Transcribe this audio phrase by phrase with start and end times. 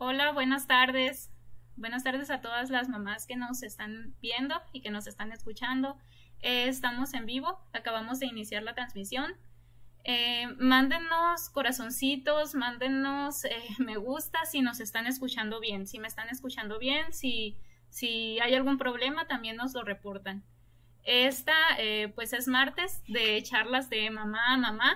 [0.00, 1.28] Hola, buenas tardes.
[1.74, 5.98] Buenas tardes a todas las mamás que nos están viendo y que nos están escuchando.
[6.38, 9.32] Eh, estamos en vivo, acabamos de iniciar la transmisión.
[10.04, 13.50] Eh, mándenos corazoncitos, mándenos eh,
[13.80, 15.88] me gusta si nos están escuchando bien.
[15.88, 17.56] Si me están escuchando bien, si,
[17.90, 20.44] si hay algún problema, también nos lo reportan.
[21.02, 21.56] Esta,
[22.14, 24.94] pues es martes de charlas de mamá a mamá.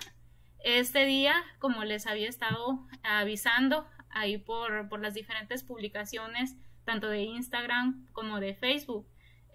[0.63, 7.23] Este día, como les había estado avisando ahí por, por las diferentes publicaciones, tanto de
[7.23, 9.07] Instagram como de Facebook,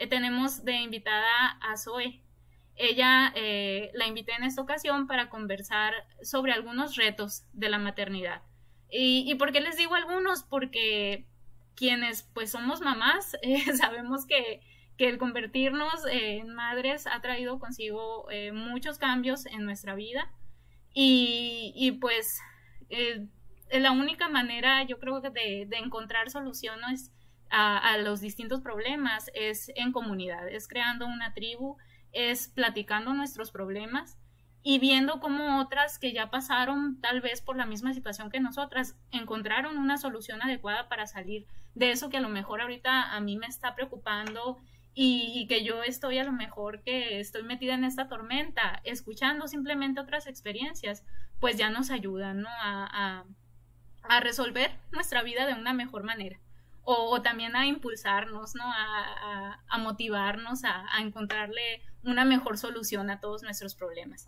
[0.06, 2.22] tenemos de invitada a Zoe.
[2.76, 8.44] Ella eh, la invité en esta ocasión para conversar sobre algunos retos de la maternidad.
[8.90, 10.44] ¿Y, por qué les digo algunos?
[10.44, 11.28] Porque
[11.76, 14.62] quienes pues somos mamás eh, sabemos que,
[15.00, 20.32] el convertirnos en madres ha traído consigo eh, muchos cambios en nuestra vida
[20.92, 22.40] y, pues
[23.72, 27.12] la única manera yo creo de, encontrar soluciones
[27.50, 31.78] a, los distintos problemas es en comunidad, es creando una tribu,
[32.12, 34.18] es platicando nuestros problemas
[34.64, 38.98] y viendo cómo otras que ya pasaron tal vez por la misma situación que nosotras
[39.12, 43.38] encontraron una solución adecuada para salir de eso que a lo mejor ahorita a mí
[43.38, 44.58] me está preocupando
[45.00, 50.02] y, que yo estoy a lo mejor que estoy metida en esta tormenta, escuchando simplemente
[50.02, 51.06] otras experiencias,
[51.40, 53.26] pues ya nos ayudan a, a
[54.20, 56.40] resolver nuestra vida de una mejor manera
[56.90, 58.64] o, también a impulsarnos, ¿no?
[58.64, 64.26] A, motivarnos a, encontrarle una mejor solución a todos nuestros problemas.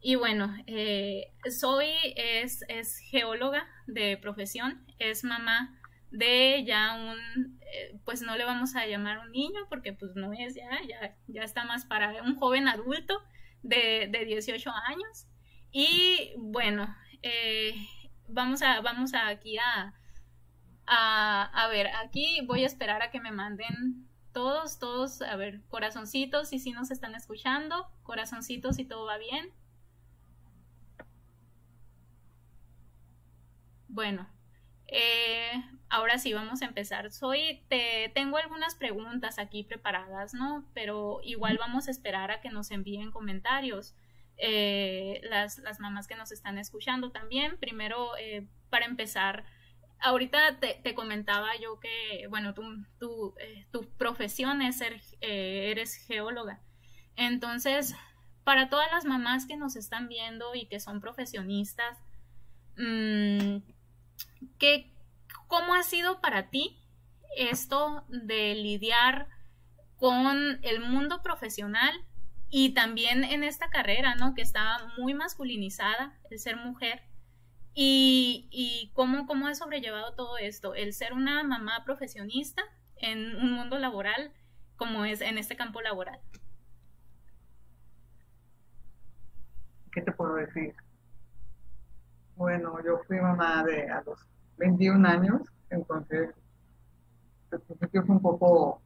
[0.00, 5.78] Y bueno, eh, soy es, es, geóloga de profesión, es mamá
[6.10, 10.32] de ya un, eh, pues no le vamos a llamar un niño porque pues no
[10.32, 13.22] es ya, ya, ya está más para un joven adulto
[13.62, 15.26] de, de 18 años.
[15.70, 17.74] Y bueno, eh,
[18.32, 19.94] vamos, a, vamos a aquí a,
[20.86, 26.52] a, ver, aquí voy a esperar a que me manden todos, todos, a ver, corazoncitos
[26.52, 29.52] y si nos están escuchando, corazoncitos si todo va bien.
[33.88, 34.28] Bueno,
[34.86, 37.10] eh, ahora sí vamos a empezar.
[37.12, 40.64] Soy, te tengo algunas preguntas aquí preparadas, ¿no?
[40.74, 43.94] Pero igual vamos a esperar a que nos envíen comentarios.
[44.42, 47.58] Eh, las, las, mamás que nos están escuchando también.
[47.58, 49.44] Primero, eh, para empezar,
[50.00, 56.60] ahorita te, comentaba yo que, bueno, tu, eh, tu profesión es ser, eres geóloga.
[57.16, 57.94] Entonces,
[58.42, 61.98] para todas las mamás que nos están viendo y que son profesionistas,
[62.78, 63.58] mm,
[64.58, 64.90] ¿qué,
[65.48, 66.80] ¿cómo ha sido para ti
[67.36, 69.28] esto de lidiar
[69.96, 71.92] con el mundo profesional
[72.50, 74.34] y también en esta carrera, ¿no?
[74.34, 77.02] Que está muy masculinizada, el ser mujer.
[77.72, 82.62] Y, y cómo, cómo he sobrellevado todo esto, el ser una mamá profesionista
[82.96, 84.32] en un mundo laboral
[84.76, 86.18] como es en este campo laboral.
[89.92, 90.74] ¿Qué te puedo decir?
[92.36, 96.30] Bueno, yo fui mamá de a los 21 años, entonces
[97.52, 98.80] al principio fue un poco,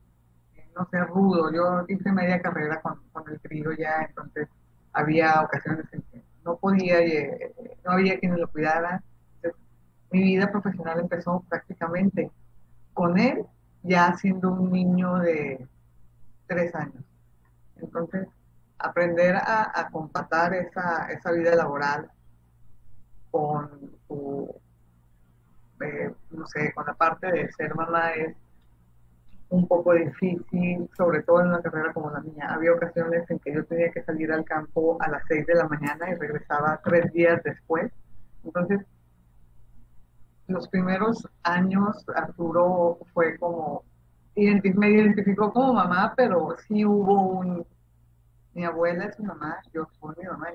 [0.77, 1.53] no sé, rudo.
[1.53, 4.49] Yo hice media carrera con, con el trío ya, entonces
[4.93, 7.55] había ocasiones en que no podía, eh,
[7.85, 9.03] no había quien lo cuidara.
[10.11, 12.31] mi vida profesional empezó prácticamente
[12.93, 13.45] con él,
[13.83, 15.67] ya siendo un niño de
[16.47, 17.05] tres años.
[17.77, 18.29] Entonces,
[18.79, 22.11] aprender a, a compatar esa, esa, vida laboral
[23.31, 23.69] con
[24.07, 24.55] su,
[25.81, 28.37] eh, no sé, con la parte de ser mamá es
[29.55, 32.49] un poco difícil, sobre todo en una carrera como la mía.
[32.51, 35.69] Había ocasiones en que yo tenía que salir al campo a las 6 de la
[35.69, 37.93] mañana y regresaba tres días después.
[38.45, 38.81] Entonces,
[40.49, 43.85] los primeros años Arturo fue como,
[44.37, 47.65] me identificó como mamá, pero sí hubo un,
[48.55, 50.49] mi abuela es mi mamá, yo soy mi mamá.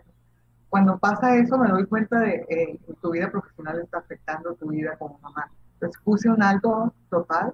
[0.69, 4.97] Cuando pasa eso me doy cuenta de que tu vida profesional está afectando tu vida
[4.97, 5.49] como mamá.
[5.73, 7.53] Entonces puse un alto total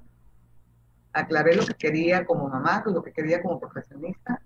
[1.16, 4.42] aclaré lo que quería como mamá, lo que quería como profesionista.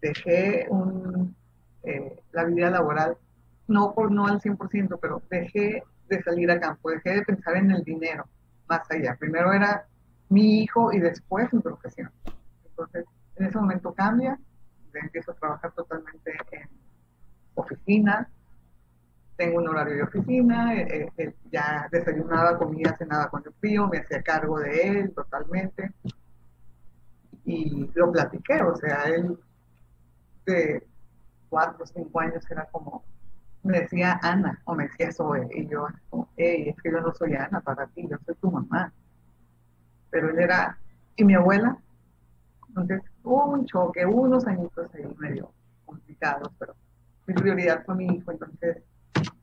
[0.00, 1.34] Dejé un,
[1.84, 3.16] eh, la vida laboral,
[3.68, 7.70] no por no al 100%, pero dejé de salir a campo, dejé de pensar en
[7.70, 8.26] el dinero
[8.68, 9.16] más allá.
[9.18, 9.86] Primero era
[10.28, 12.10] mi hijo y después mi profesión.
[12.64, 13.04] Entonces,
[13.36, 14.38] en ese momento cambia,
[14.92, 16.68] empiezo a trabajar totalmente en
[17.54, 18.28] oficina,
[19.38, 23.98] tengo un horario de oficina, eh, eh, ya desayunaba, comía, cenaba con el frío, me
[23.98, 25.92] hacía cargo de él totalmente.
[27.44, 29.38] Y lo platiqué, o sea, él
[30.44, 30.84] de
[31.48, 33.04] cuatro o cinco años era como
[33.62, 35.86] me decía Ana o me decía Zoe y yo,
[36.36, 38.92] hey, es que yo no soy Ana para ti, yo soy tu mamá.
[40.10, 40.78] Pero él era,
[41.16, 41.76] y mi abuela,
[42.68, 45.52] entonces un choque, unos añitos ahí medio
[45.84, 46.74] complicados, pero
[47.26, 48.78] mi prioridad fue mi hijo, entonces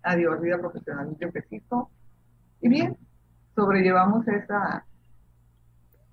[0.03, 1.89] adiós vida profesional un.
[2.61, 2.97] Y bien,
[3.55, 4.85] sobrellevamos esa,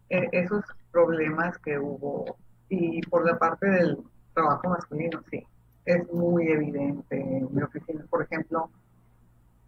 [0.09, 2.37] e, esos problemas que hubo.
[2.69, 3.99] Y por la parte del
[4.35, 5.47] trabajo masculino, sí,
[5.85, 7.21] es muy evidente.
[7.21, 8.71] En mi oficina, por ejemplo,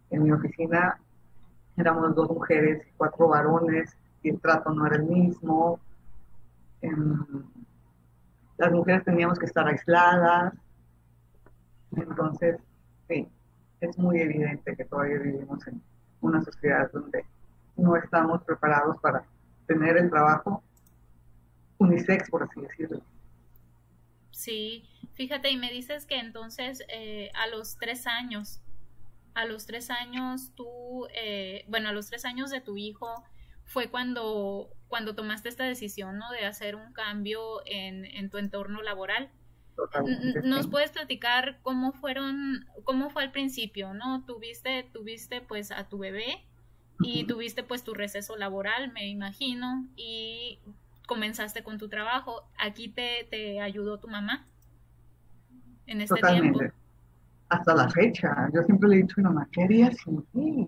[0.09, 0.99] en mi oficina
[1.77, 5.79] éramos dos mujeres y cuatro varones y el trato no era el mismo.
[6.81, 7.25] Em,
[8.57, 10.53] las mujeres teníamos que estar aisladas.
[11.95, 12.57] Entonces,
[13.07, 13.27] sí,
[13.81, 15.81] es muy evidente que todavía vivimos en
[16.21, 17.25] una sociedad donde
[17.75, 19.25] no estamos preparados para
[19.67, 20.63] tener el trabajo
[21.77, 23.01] unisex, por así decirlo.
[24.31, 24.83] Sí,
[25.13, 28.61] fíjate, y me dices que entonces eh, a los tres años,
[29.33, 33.23] a los tres años tú, eh, bueno, a los tres años de tu hijo
[33.65, 36.31] fue cuando, cuando tomaste esta decisión, ¿no?
[36.31, 39.31] De hacer un cambio en, en tu entorno laboral.
[40.43, 44.23] ¿Nos puedes platicar cómo fueron, cómo fue al principio, no?
[44.25, 46.45] Tuviste, tuviste pues a tu bebé
[46.99, 50.59] y tuviste pues tu receso laboral, me imagino, y
[51.07, 54.45] comenzaste con tu trabajo, aquí te, te ayudó tu mamá
[55.87, 56.59] en este tiempo.
[57.49, 60.67] Hasta la fecha, yo siempre le he dicho a mi mamá, ¿qué harías sin ti?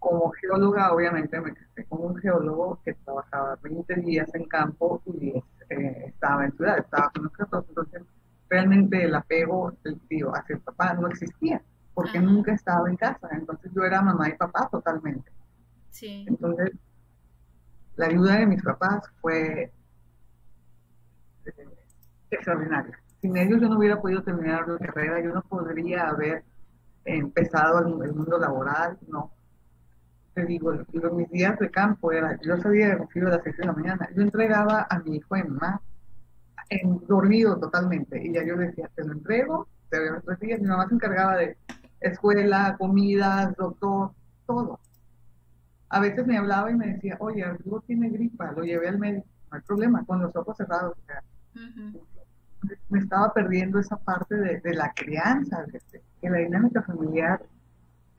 [0.00, 5.12] Como geóloga, obviamente me quedé con un geólogo que trabajaba 20 días en campo y
[5.18, 8.02] 10 eh, estaba en ciudad, estaba con nosotros, entonces
[8.48, 11.62] realmente el apego del tío hacia el papá no existía,
[11.94, 15.30] porque nunca estaba en casa, entonces yo era mamá y papá totalmente.
[15.90, 16.24] Sí.
[16.28, 16.72] Entonces,
[17.96, 19.70] la ayuda de mis papás fue
[21.46, 21.68] eh,
[22.30, 22.98] extraordinaria.
[23.20, 26.44] Sin ellos yo no hubiera podido terminar la carrera, yo no podría haber
[27.04, 29.30] empezado el, mundo laboral, no.
[30.34, 30.72] Te digo,
[31.12, 34.08] mis días de campo era, yo salía de retiro a las 6 de la mañana,
[34.14, 35.80] yo entregaba a mi hijo en más,
[36.68, 40.68] en, dormido totalmente, y ya yo decía, te lo entrego, te veo tres días, mi
[40.68, 41.56] mamá se encargaba de
[42.00, 44.12] escuela, comida, doctor,
[44.46, 44.78] todo
[45.90, 49.26] a veces me hablaba y me decía, oye, Arturo tiene gripa, lo llevé al médico,
[49.50, 50.96] no hay problema, con los ojos cerrados.
[52.88, 55.64] Me estaba perdiendo esa parte de, la crianza,
[56.20, 57.42] que la dinámica familiar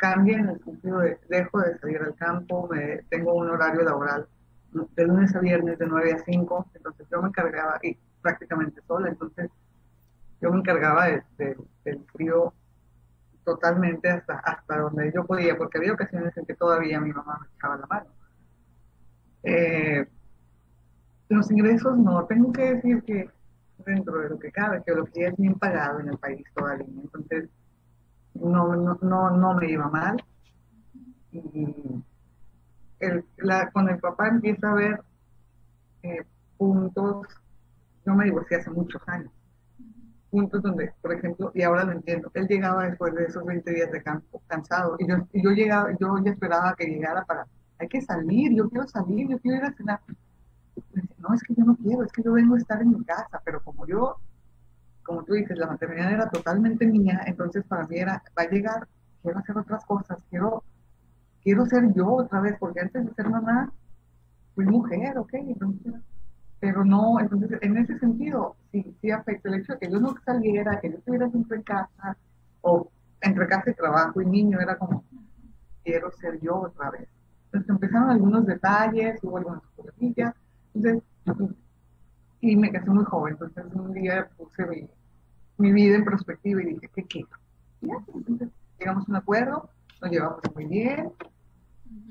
[0.02, 4.28] cambia en el sentido de dejo de salir al campo, me, tengo un horario laboral
[4.72, 9.10] de lunes a viernes de 9 a 5, entonces yo me encargaba, y prácticamente sola,
[9.10, 9.52] entonces
[10.42, 12.52] yo me encargaba del frío
[13.46, 17.56] totalmente hasta, hasta donde yo podía, porque había ocasiones en que todavía mi mamá me
[17.56, 18.10] echaba la mano.
[19.44, 20.08] Eh,
[21.30, 23.30] los ingresos no, tengo que decir que
[23.86, 26.88] dentro de lo que cabe, que lo que es bien pagado en el país todavía,
[26.88, 27.50] entonces
[28.36, 30.18] no, no, no, no me iba mal.
[31.32, 32.04] Y
[33.00, 35.02] el, la, con el papá empieza a ver
[36.04, 36.24] eh,
[36.58, 37.28] puntos,
[38.06, 39.32] yo me divorcié hace muchos años,
[40.30, 43.92] puntos donde, por ejemplo, y ahora lo entiendo, él llegaba después de esos 20 días
[43.92, 47.48] de campo cansado y yo, yo llegaba, yo ya esperaba que llegara para,
[47.80, 50.00] hay que salir, yo quiero salir, yo quiero ir a cenar.
[51.18, 53.42] no, es que yo no quiero, es que yo vengo a estar en mi casa,
[53.44, 54.18] pero como yo,
[55.12, 58.88] como tú dices, la maternidad era totalmente mía, entonces para mí era, va a llegar,
[59.22, 60.64] quiero hacer otras cosas, quiero,
[61.44, 63.74] quiero ser yo otra vez, porque antes de ser mamá,
[64.56, 65.96] fui mujer, ok, entonces
[66.62, 70.16] pero no, entonces en ese sentido sí, sí afecta el hecho de que yo no
[70.24, 72.16] saliera, que yo estuviera siempre en casa,
[72.62, 72.90] o
[73.20, 75.04] entre casa y trabajo y niño, era como,
[75.84, 77.10] quiero ser yo otra vez.
[77.46, 80.34] Entonces empezaron algunos detalles, hubo algunas cosillas,
[80.74, 81.04] entonces,
[82.40, 84.88] y me casé muy joven, entonces un día puse mi,
[85.62, 87.30] mi vida en perspectiva y dije, ¿qué quiero?
[87.82, 88.50] Y ya, entonces
[88.80, 89.70] llegamos a un acuerdo,
[90.02, 91.12] nos llevamos muy bien,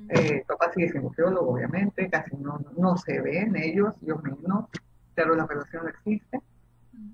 [0.09, 4.67] eh, papá sigue siendo geólogo, obviamente, casi no, no se ven ellos, yo menos,
[5.15, 6.41] pero la relación existe.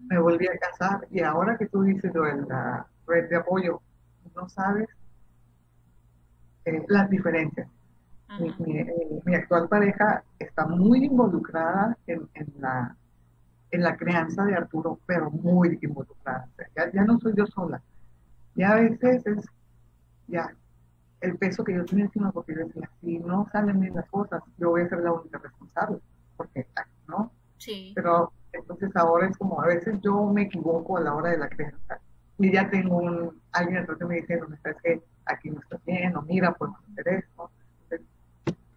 [0.09, 3.81] Me volví a casar y ahora que tú dices lo de la red de apoyo,
[4.35, 4.89] no sabes
[6.65, 7.69] eh, las diferencias.
[8.59, 12.97] Mi, actual pareja está muy involucrada en, en, la,
[13.71, 16.49] en la crianza de Arturo, pero muy involucrada.
[16.77, 17.83] ya, ya no soy yo sola.
[18.55, 19.45] Ya a veces es,
[20.29, 20.55] ya,
[21.21, 24.43] el peso que yo tenía encima, porque yo decía, si no salen bien las cosas,
[24.59, 25.99] yo voy a ser la única responsable,
[26.37, 26.67] porque,
[27.09, 27.33] ¿no?
[27.59, 27.93] Sí.
[27.95, 31.49] Pero entonces ahora es como, a veces yo me equivoco a la hora de la
[31.49, 32.01] crianza,
[32.39, 35.79] y ya tengo un, alguien atrás que me dice, no, sabes que aquí no está
[35.87, 37.51] bien, o mira, podemos hacer esto.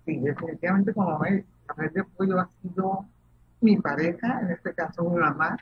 [0.06, 1.46] sí, definitivamente como ves,
[1.78, 3.06] red de apoyo ha sido
[3.62, 5.58] mi pareja, en este caso mi mamá,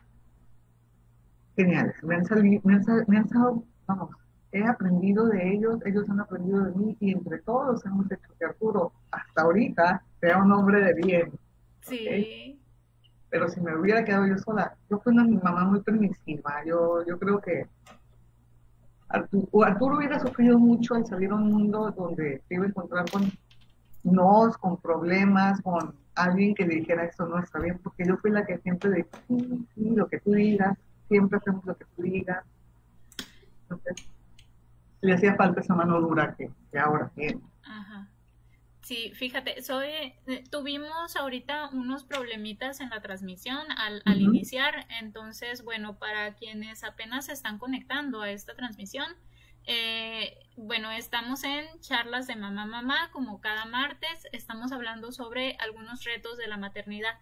[1.56, 1.96] geniales.
[2.04, 3.28] Me han salido, me han, me han
[3.88, 4.10] vamos,
[4.52, 8.46] he aprendido de ellos, ellos han aprendido de mí y entre todos hemos hecho que
[8.46, 11.32] Arturo hasta ahorita sea un hombre de bien.
[11.82, 12.60] Sí.
[13.30, 17.20] Pero si me hubiera quedado yo sola, yo fui una mamá muy permisiva, yo, yo
[17.20, 17.68] creo que
[19.10, 23.10] Arturo, Arturo hubiera sufrido mucho al salir a un mundo donde se iba a encontrar
[23.12, 23.30] con
[24.12, 28.32] nos, con problemas, con alguien que le dijera esto no está bien, porque yo fui
[28.32, 32.02] la que siempre de sí, sí, lo que tú digas, siempre hacemos lo que tú
[32.02, 32.44] digas.
[33.64, 34.08] Entonces,
[35.02, 36.50] le hacía falta esa mano dura que,
[36.80, 37.42] ahora tiene.
[37.64, 38.08] Ajá.
[38.82, 45.64] Sí, fíjate, soy, eh, tuvimos ahorita unos problemitas en la transmisión al, al iniciar, entonces,
[45.64, 49.08] bueno, para quienes apenas se están conectando a esta transmisión,
[49.68, 56.06] eh, bueno, estamos en charlas de mamá mamá, como cada martes, estamos hablando sobre algunos
[56.06, 57.20] retos de la maternidad.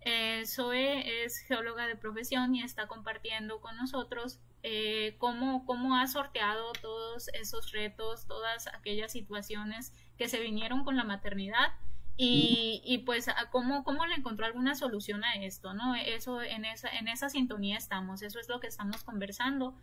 [0.00, 6.06] Eh, Zoe es geóloga de profesión y está compartiendo con nosotros eh, cómo, cómo ha
[6.06, 11.74] sorteado todos esos retos, todas aquellas situaciones que se vinieron con la maternidad
[12.16, 15.96] y, y, pues cómo, cómo le encontró alguna solución a esto, ¿no?
[15.96, 19.74] Eso, en esa, en esa sintonía estamos, eso es lo que estamos conversando.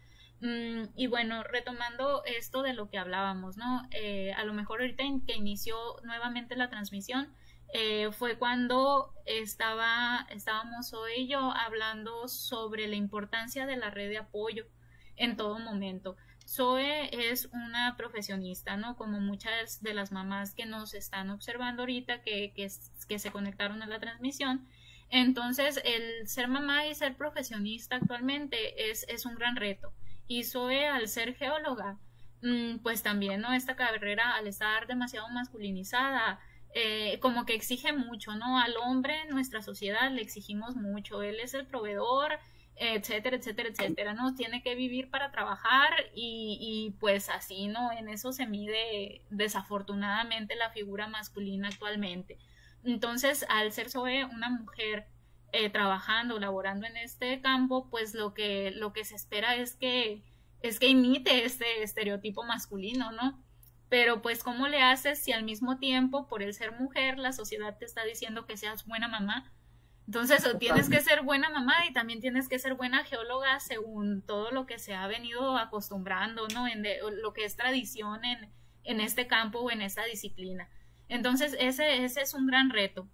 [0.42, 3.88] Mm, y bueno, retomando esto de lo que hablábamos, ¿no?
[3.92, 7.32] Eh, a lo mejor ahorita que inició nuevamente la transmisión,
[7.74, 14.18] eh, fue cuando estaba, estábamos hoy yo hablando sobre la importancia de la red de
[14.18, 14.66] apoyo
[15.16, 16.18] en todo momento.
[16.48, 18.98] Zoe es una profesionista, ¿no?
[18.98, 22.68] Como muchas de las mamás que nos están observando ahorita, que, que,
[23.08, 24.68] que se conectaron a la transmisión.
[25.10, 29.94] Entonces, el ser mamá y ser profesionista actualmente es, es un gran reto
[30.32, 31.98] y Zoe al ser geóloga,
[32.42, 33.52] mm, pues también, ¿no?
[33.52, 36.40] Esta carrera al estar demasiado masculinizada,
[36.74, 38.58] eh, como que exige mucho, ¿no?
[38.58, 42.40] Al hombre en nuestra sociedad le exigimos mucho, él es el proveedor,
[42.78, 44.34] etcétera, etcétera, etcétera, ¿no?
[44.34, 47.92] Tiene que vivir para trabajar y, y, pues así, ¿no?
[47.92, 52.38] En eso se mide desafortunadamente la figura masculina actualmente.
[52.86, 55.08] Entonces, al ser Zoe una mujer
[55.52, 60.24] eh, trabajando, laborando en este campo, pues lo que, lo que se espera es que,
[60.62, 63.44] es que imite este estereotipo masculino, ¿no?
[63.90, 67.78] Pero pues, ¿cómo le haces si al mismo tiempo, por el ser mujer, la sociedad
[67.78, 69.52] te está diciendo que seas buena mamá?
[70.08, 74.52] Entonces, tienes que ser buena mamá y también tienes que ser buena geóloga según todo
[74.52, 76.68] lo que se ha venido acostumbrando, ¿no?
[76.68, 76.86] En
[77.22, 78.50] lo que es tradición en,
[78.84, 80.70] en este campo o en esta disciplina.
[81.08, 83.08] Entonces, ese, ese es un gran reto.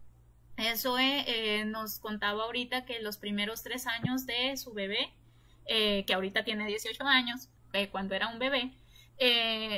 [0.57, 5.13] Eso eh, nos contaba ahorita que los primeros tres años de su bebé,
[5.67, 8.73] eh, que ahorita tiene 18 años, eh, cuando era un bebé,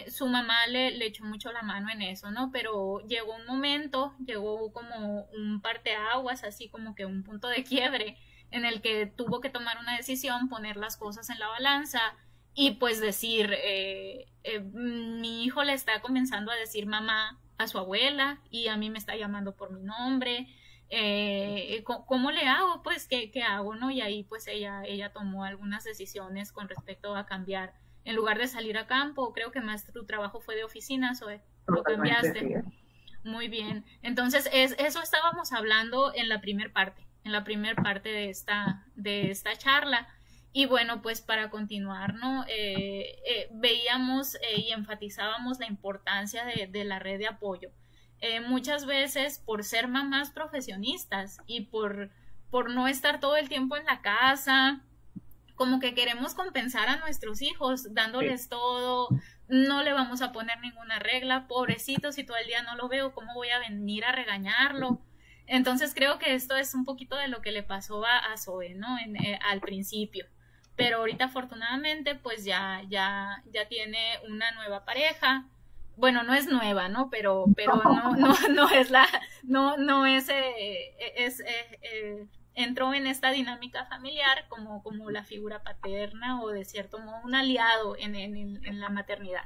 [0.10, 2.52] su mamá le, le, echó mucho la mano en eso, ¿no?
[2.52, 8.18] Pero llegó un momento, llegó como un parteaguas, así como que un punto de quiebre,
[8.52, 12.02] en el que tuvo que tomar una decisión, poner las cosas en la balanza
[12.54, 13.56] y pues decir,
[14.74, 18.98] mi hijo le está comenzando a decir mamá a su abuela y a mí me
[18.98, 20.48] está llamando por mi nombre
[20.90, 22.82] eh, ¿cómo le hago?
[22.82, 23.76] Pues, ¿qué, ¿qué, hago?
[23.76, 23.92] ¿no?
[23.92, 27.74] Y ahí, pues, ella, ella tomó algunas decisiones con respecto a cambiar.
[28.06, 31.30] En lugar de salir a campo, creo que más tu trabajo fue de oficinas o
[31.68, 32.64] lo cambiaste.
[33.24, 33.86] Muy bien.
[34.02, 38.86] Entonces, es, eso estábamos hablando en la primer parte, en la primer parte de esta,
[38.96, 40.08] de esta charla.
[40.52, 42.44] Y bueno, pues para continuar, ¿no?
[42.48, 47.70] Eh, eh, veíamos y enfatizábamos la importancia de, de la red de apoyo
[48.22, 52.10] eh, muchas veces por ser mamás profesionistas y por,
[52.50, 54.82] por no estar todo el tiempo en la casa,
[55.56, 59.10] como que queremos compensar a nuestros hijos dándoles todo,
[59.50, 63.14] no le vamos a poner ninguna regla, pobrecito, si todo el día no lo veo,
[63.14, 65.02] ¿cómo voy a venir a regañarlo?
[65.48, 68.76] Entonces creo que esto es un poquito de lo que le pasó a, a Zoe,
[68.76, 69.00] ¿no?
[69.00, 70.28] En, eh, al principio.
[70.76, 75.46] Pero ahorita afortunadamente pues ya, ya, ya tiene una nueva pareja,
[76.00, 77.10] bueno, no es nueva, ¿no?
[77.10, 79.06] Pero, pero no, no, no es la,
[79.44, 85.24] no, no es, eh, es eh, eh, entró en esta dinámica familiar como, como la
[85.24, 89.44] figura paterna o de cierto modo un aliado en, en, en la maternidad.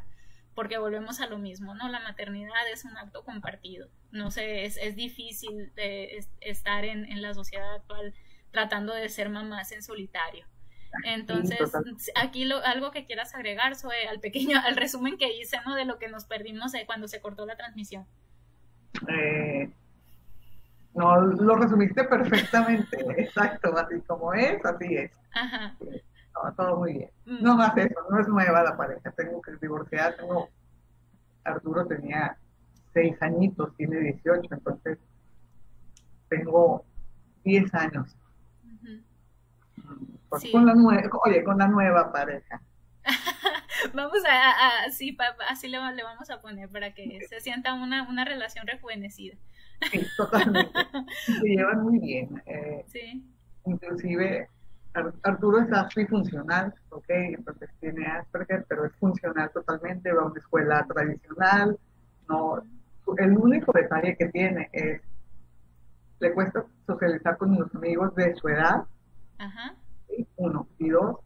[0.53, 1.89] Porque volvemos a lo mismo, ¿no?
[1.89, 3.89] La maternidad es un acto compartido.
[4.11, 8.13] No sé, es, es difícil de, estar en, en la sociedad actual
[8.51, 10.45] tratando de ser mamás en solitario.
[11.05, 11.59] Entonces,
[12.15, 15.75] aquí lo, algo que quieras agregar sobre al pequeño, al resumen que hice, ¿no?
[15.75, 18.05] De lo que nos perdimos eh, cuando se cortó la transmisión.
[19.07, 19.71] Eh,
[20.93, 25.11] no, lo resumiste perfectamente, exacto, así como es, así es.
[25.33, 25.75] Ajá.
[26.55, 27.09] todo muy bien.
[27.25, 27.43] Mm.
[27.43, 30.49] No más eso, no es nueva la pareja, tengo que divorciar, tengo,
[31.43, 32.37] Arturo tenía
[32.93, 34.99] seis añitos, tiene 18, entonces
[36.29, 36.85] tengo
[37.43, 38.15] 10 años
[40.51, 42.61] con la nueva, oye, con la nueva pareja.
[43.93, 45.17] vamos a, sí,
[45.49, 49.35] así le, vamos a poner para que se sienta una, una relación rejuvenecida.
[49.91, 50.71] Sí, totalmente.
[51.25, 52.41] Se llevan muy bien.
[52.45, 53.29] Eh, sí.
[53.65, 54.47] Inclusive
[55.23, 57.09] Arturo es funcional, ¿ok?
[57.09, 61.77] Entonces tiene Asperger, pero es funcional totalmente, va a una escuela tradicional.
[62.29, 62.63] No,
[63.17, 65.01] el único detalle que tiene es,
[66.19, 68.85] le cuesta socializar con los amigos de su edad,
[69.39, 69.75] Ajá.
[70.37, 70.67] Uno.
[70.79, 71.17] Y dos,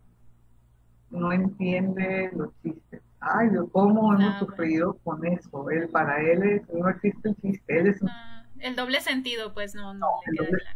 [1.09, 3.01] no entiende los chistes.
[3.19, 5.69] Ay, ¿cómo hemos ah, sufrido con eso?
[5.69, 7.99] Él, para él es, no existe el chiste, él es...
[8.03, 9.93] Ah, el doble sentido, pues no.
[9.93, 10.09] No,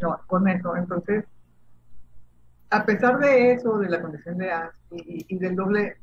[0.02, 0.76] no con eso.
[0.76, 1.26] Entonces,
[2.70, 5.98] a pesar de eso, de la condición de AS y, del doble,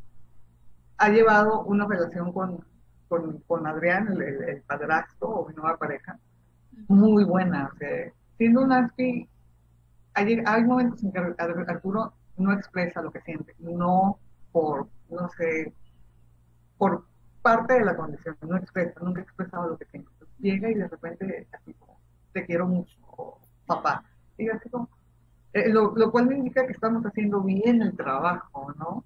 [0.99, 2.65] ha llevado una relación con,
[3.09, 6.19] con, Adrián, el, padrastro o mi nueva pareja,
[6.89, 7.71] muy buena.
[7.73, 9.29] O sea, siendo un ASPI,
[10.25, 14.19] hay, hay momentos en que Arturo no expresa lo que siente, no
[14.53, 15.73] por, no sé,
[16.77, 17.07] por
[17.43, 20.11] parte de la condición, no expresa, nunca ha expresado lo que siente.
[20.39, 21.99] llega y de repente, así como,
[22.33, 22.97] te quiero mucho,
[23.67, 24.05] papá.
[24.37, 24.89] Y así como,
[25.53, 29.05] eh, lo, lo, cual me indica que estamos haciendo bien el trabajo, ¿no?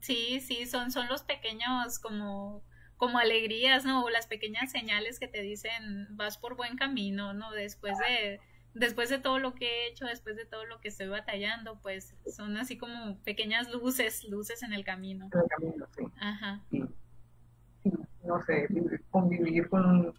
[0.00, 2.62] Sí, sí, son, son los pequeños como
[2.96, 4.04] como alegrías, ¿no?
[4.04, 7.50] O las pequeñas señales que te dicen vas por buen camino, ¿no?
[7.52, 8.40] Después de,
[8.76, 12.14] después de todo lo que he hecho, después de todo lo que estoy batallando, pues
[12.26, 15.28] son así como pequeñas luces, luces en el camino.
[15.32, 16.04] En el camino, sí.
[16.20, 16.60] Ajá.
[16.70, 16.84] Sí.
[18.24, 18.68] No sé,
[19.10, 20.14] convivir con un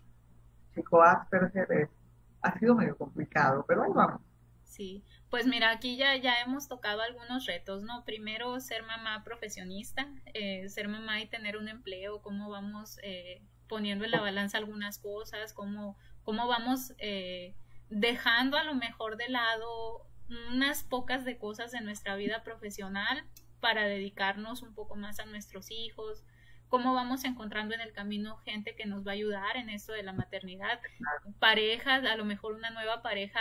[0.73, 1.89] chico Asperger
[2.41, 4.21] ha sido medio complicado, pero ahí vamos.
[4.63, 8.05] Sí, pues mira, aquí ya, ya hemos tocado algunos retos, ¿no?
[8.05, 14.05] Primero, ser mamá profesionista, eh, ser mamá y tener un empleo, cómo vamos eh, poniendo
[14.05, 17.55] en la balanza algunas cosas, cómo, cómo vamos eh,
[17.89, 20.07] dejando a lo mejor de lado
[20.51, 23.23] unas pocas de cosas de nuestra vida profesional
[23.59, 26.23] para dedicarnos un poco más a nuestros hijos,
[26.67, 30.03] cómo vamos encontrando en el camino gente que nos va a ayudar en esto de
[30.03, 30.79] la maternidad,
[31.39, 33.39] parejas, a lo mejor una nueva pareja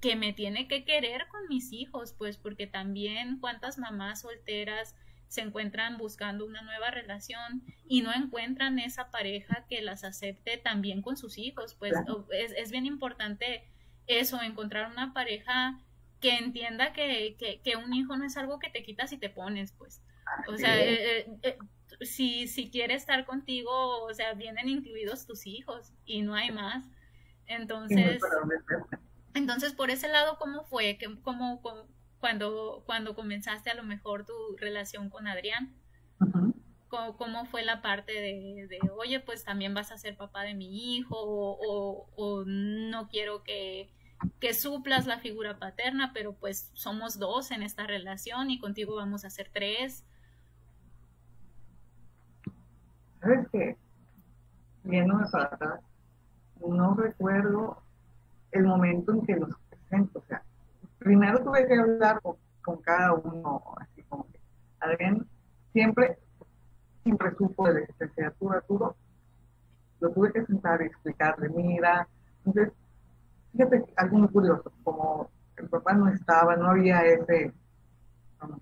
[0.00, 4.94] que me tiene que querer con mis hijos, pues porque también cuántas mamás solteras
[5.28, 11.02] se encuentran buscando una nueva relación y no encuentran esa pareja que las acepte también
[11.02, 11.94] con sus hijos, pues
[12.32, 13.64] es, es bien importante
[14.06, 15.80] eso, encontrar una pareja
[16.20, 19.72] que entienda que, que, un hijo no es algo que te quitas y te pones,
[19.72, 20.02] pues.
[20.48, 21.58] O sea, eh, eh, eh,
[22.00, 26.84] si, si quiere estar contigo, o sea, vienen incluidos tus hijos y no hay más.
[27.46, 28.20] Entonces,
[29.34, 30.98] entonces por ese lado, ¿cómo fue?
[31.22, 31.62] ¿Cómo,
[32.18, 35.76] cuando, cuando comenzaste a lo mejor tu relación con Adrián?
[36.88, 41.16] ¿Cómo, fue la parte de, oye, pues también vas a ser papá de mi hijo
[41.18, 43.90] o, o no quiero que
[44.40, 49.24] que suplas la figura paterna, pero pues somos dos en esta relación y contigo vamos
[49.24, 50.04] a ser tres.
[53.20, 53.76] ¿Sabes qué?
[54.84, 55.80] Viéndome para atrás,
[56.66, 57.82] no recuerdo
[58.52, 60.20] el momento en que los presento.
[60.20, 60.42] O sea,
[60.98, 62.36] primero tuve que hablar con,
[62.82, 64.40] cada uno, así como que
[64.80, 65.26] Adrián
[65.72, 66.18] siempre,
[67.04, 68.96] siempre supo de la Arturo, Arturo,
[70.00, 72.08] lo tuve que sentar y explicarle, mira,
[72.44, 72.72] entonces
[73.56, 77.52] fíjate, algo muy curioso, como el papá no estaba, no había ese,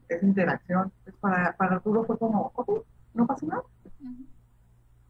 [0.08, 3.62] esa interacción, para, para Arturo fue como, ok, no pasa nada,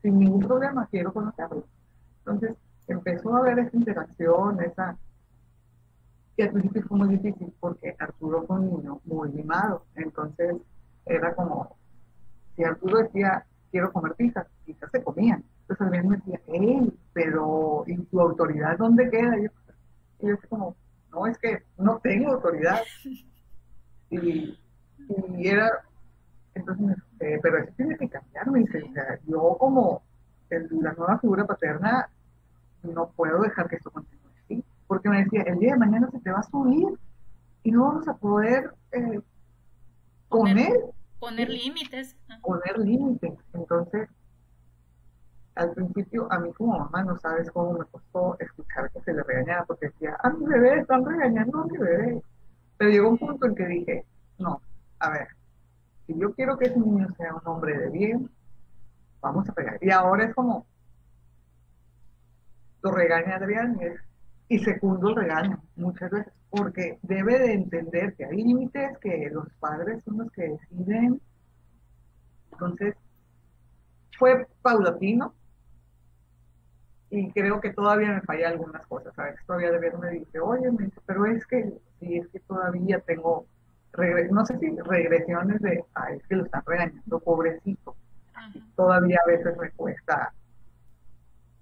[0.02, 1.64] sin ningún problema, quiero conocerlo.
[2.18, 2.56] Entonces
[2.88, 4.96] empezó a haber esa interacción, esa,
[6.36, 10.56] y al principio fue muy difícil porque Arturo fue un niño muy mimado, entonces
[11.06, 11.76] era como,
[12.56, 15.44] si Arturo decía, quiero comer pizza, quizás se comían.
[15.62, 19.36] Entonces alguien me decía, hey, pero ¿y tu autoridad dónde queda?
[19.38, 19.48] yo,
[20.24, 20.76] y yo como,
[21.12, 22.80] no, es que no tengo autoridad.
[24.10, 24.58] Y,
[25.38, 25.70] y era,
[26.54, 28.82] entonces, eh, pero eso tiene que cambiar, me dice,
[29.26, 30.02] yo como
[30.50, 32.08] la nueva figura paterna,
[32.82, 36.20] no puedo dejar que esto continúe así, porque me decía, el día de mañana se
[36.20, 36.98] te va a subir
[37.62, 39.20] y no vamos a poder eh,
[40.28, 40.72] poner,
[41.18, 42.16] poner límites.
[42.42, 43.32] Poner límites.
[43.54, 44.08] Entonces,
[45.54, 49.22] al principio a mí como mamá no sabes cómo me costó escuchar que se le
[49.22, 52.22] regañaba porque decía, a mi bebé están regañando a mi bebé.
[52.76, 54.04] Pero llegó un punto en que dije,
[54.38, 54.60] no,
[54.98, 55.28] a ver,
[56.06, 58.30] si yo quiero que ese niño sea un hombre de bien,
[59.20, 59.78] vamos a pegar.
[59.80, 60.66] Y ahora es como,
[62.82, 63.78] lo regaña Adrián
[64.48, 69.30] y, y segundo el regaño muchas veces, porque debe de entender que hay límites, que
[69.30, 71.20] los padres son los que deciden.
[72.52, 72.96] Entonces,
[74.18, 75.34] fue paulatino,
[77.14, 79.36] y creo que todavía me falla algunas cosas, ¿sabes?
[79.46, 83.46] Todavía de me dice, oye, me dice, pero es que, sí, es que todavía tengo
[84.30, 87.94] no sé si regresiones de, ay, es que lo están regañando, pobrecito.
[88.74, 90.32] Todavía a veces me cuesta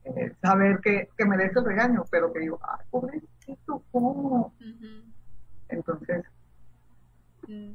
[0.04, 4.52] eh, saber que, que merece el regaño, pero que digo, ay, pobrecito, ¿cómo?
[5.68, 6.24] Entonces,
[7.46, 7.72] mm.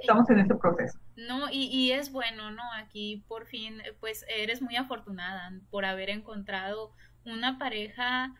[0.00, 0.98] Estamos en ese proceso.
[1.16, 2.62] No, y, y es bueno, ¿no?
[2.74, 6.92] Aquí por fin, pues eres muy afortunada por haber encontrado
[7.24, 8.34] una pareja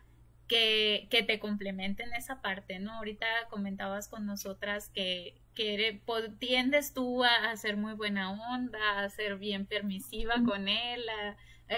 [0.47, 2.93] que, que, te complementen esa parte, ¿no?
[2.93, 6.01] Ahorita comentabas con nosotras que, que
[6.39, 11.03] tiendes tú a, ser muy buena onda, a ser bien permisiva con él,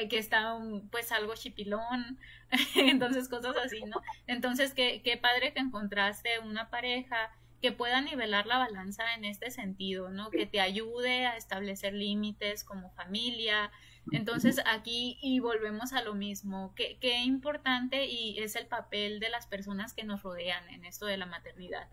[0.10, 0.60] que está
[0.92, 2.20] pues algo chipilón,
[2.76, 4.02] entonces cosas así, ¿no?
[4.28, 9.52] Entonces, qué, qué padre que encontraste una pareja que pueda nivelar la balanza en este
[9.52, 10.30] sentido, ¿no?
[10.30, 13.72] Que te ayude a establecer límites como familia,
[14.12, 19.30] entonces aquí y volvemos a lo mismo, qué, qué importante y es el papel de
[19.30, 21.90] las personas que nos rodean en esto de la maternidad.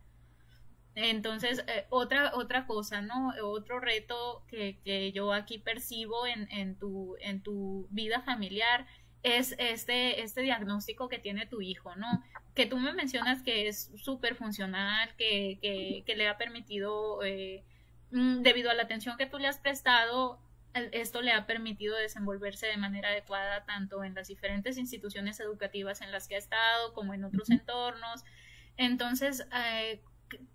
[0.95, 3.33] Entonces, eh, otra, otra cosa, ¿no?
[3.43, 8.87] Otro reto que, que yo aquí percibo en, en, tu, en tu vida familiar
[9.27, 12.23] es este, este diagnóstico que tiene tu hijo, ¿no?
[12.55, 17.65] Que tú me mencionas que es súper funcional, que, que, que, le ha permitido, eh,
[18.13, 20.39] mm, debido a la atención que tú le has prestado,
[20.93, 26.13] esto le ha permitido desenvolverse de manera adecuada tanto en las diferentes instituciones educativas en
[26.13, 28.23] las que ha estado como en otros entornos.
[28.77, 30.03] Entonces, eh,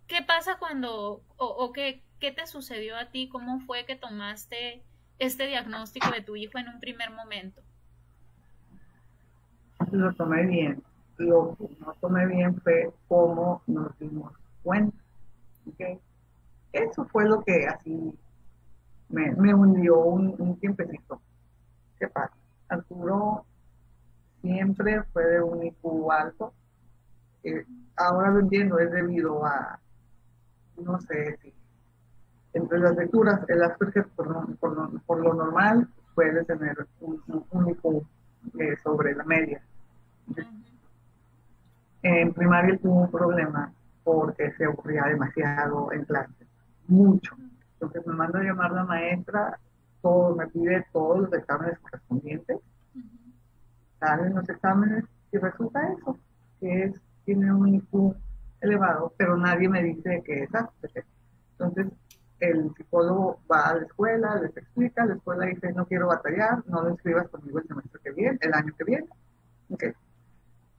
[0.08, 3.28] ¿qué pasa cuando, o, qué, qué, te sucedió a ti?
[3.28, 4.86] ¿Cómo fue que tomaste
[5.20, 7.62] este diagnóstico de tu hijo en un primer momento?
[9.92, 10.84] Lo tomé bien.
[11.18, 14.98] Lo que no tomé bien fue cómo nos dimos cuenta.
[16.74, 18.18] Eso fue lo que así
[19.10, 21.22] me, me hundió un, un, tiempecito.
[22.00, 22.34] ¿Qué pasa?
[22.70, 23.46] Arturo
[24.42, 26.54] siempre fue de un IQ alto.
[27.98, 29.80] ahora lo entiendo, es debido a,
[30.78, 31.54] no sé si,
[32.54, 38.06] entre las lecturas, el Asperger por, por, por lo normal puede tener un, un IQ
[38.60, 39.62] eh, sobre la media.
[42.04, 43.72] En primaria tuvo un problema
[44.04, 46.48] porque se aburría demasiado en clase,
[46.88, 47.36] mucho.
[47.74, 49.60] Entonces me manda a llamar la maestra,
[50.02, 52.58] todo, me pide todos los exámenes correspondientes,
[54.00, 56.18] salen los exámenes y resulta eso,
[56.60, 58.16] que es, tiene un IQ
[58.62, 61.06] elevado, pero nadie me dice que es Asperger.
[61.52, 61.88] Entonces
[62.40, 66.82] el psicólogo va a la escuela, les explica, la escuela dice no quiero batallar, no
[66.82, 69.08] lo inscribas conmigo el semestre que viene, el año que viene.
[69.70, 69.92] Ok, okay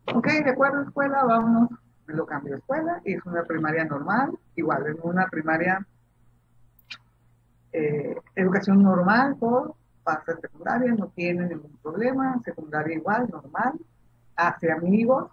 [0.06, 1.70] de acuerdo, escuela, vámonos,
[2.06, 5.86] me lo cambio de escuela, es una primaria normal, igual, en una primaria
[7.72, 13.74] eh, educación normal, todo, pasa secundaria, no tiene ningún problema, secundaria igual, normal,
[14.36, 15.30] hace amigos,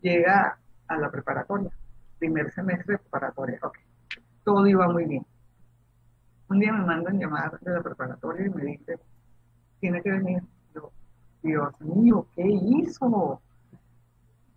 [0.00, 1.70] llega a la preparatoria,
[2.18, 3.78] primer semestre de preparatoria, ok,
[4.44, 5.26] todo iba muy bien.
[6.48, 8.98] Un día me mandan llamar de la preparatoria y me dice,
[9.80, 10.42] tiene que venir.
[10.74, 10.92] Yo,
[11.42, 13.40] Dios mío, ¿qué hizo?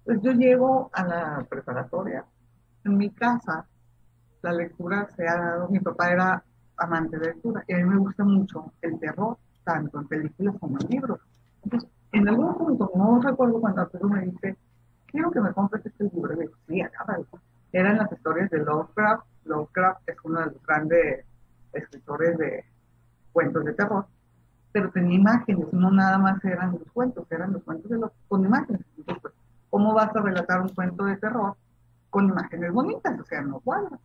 [0.08, 2.24] Pues yo llego a la preparatoria,
[2.86, 3.67] en mi casa,
[4.41, 6.43] la lectura se ha dado, mi papá era
[6.78, 10.78] amante de lectura y a mí me gusta mucho el terror, tanto en películas como
[10.80, 11.20] en libros.
[11.62, 14.56] Entonces, en algún punto, no recuerdo cuando Arturo me dice,
[15.08, 16.34] quiero que me compres este libro.
[16.36, 17.06] Y digo, sí, acá
[17.74, 19.26] Eran las historias de Lovecraft.
[19.43, 21.26] Lovecraft es uno de los grandes
[21.74, 22.63] escritores de
[23.34, 24.06] cuentos de terror,
[24.72, 28.46] pero tenía imágenes, no nada más eran los cuentos, eran los cuentos de los, con
[28.46, 28.86] imágenes.
[29.06, 29.34] Pues,
[29.78, 31.56] ¿cómo vas a relatar un cuento de terror
[32.10, 33.20] con imágenes bonitas?
[33.20, 34.00] O sea, no cuadra.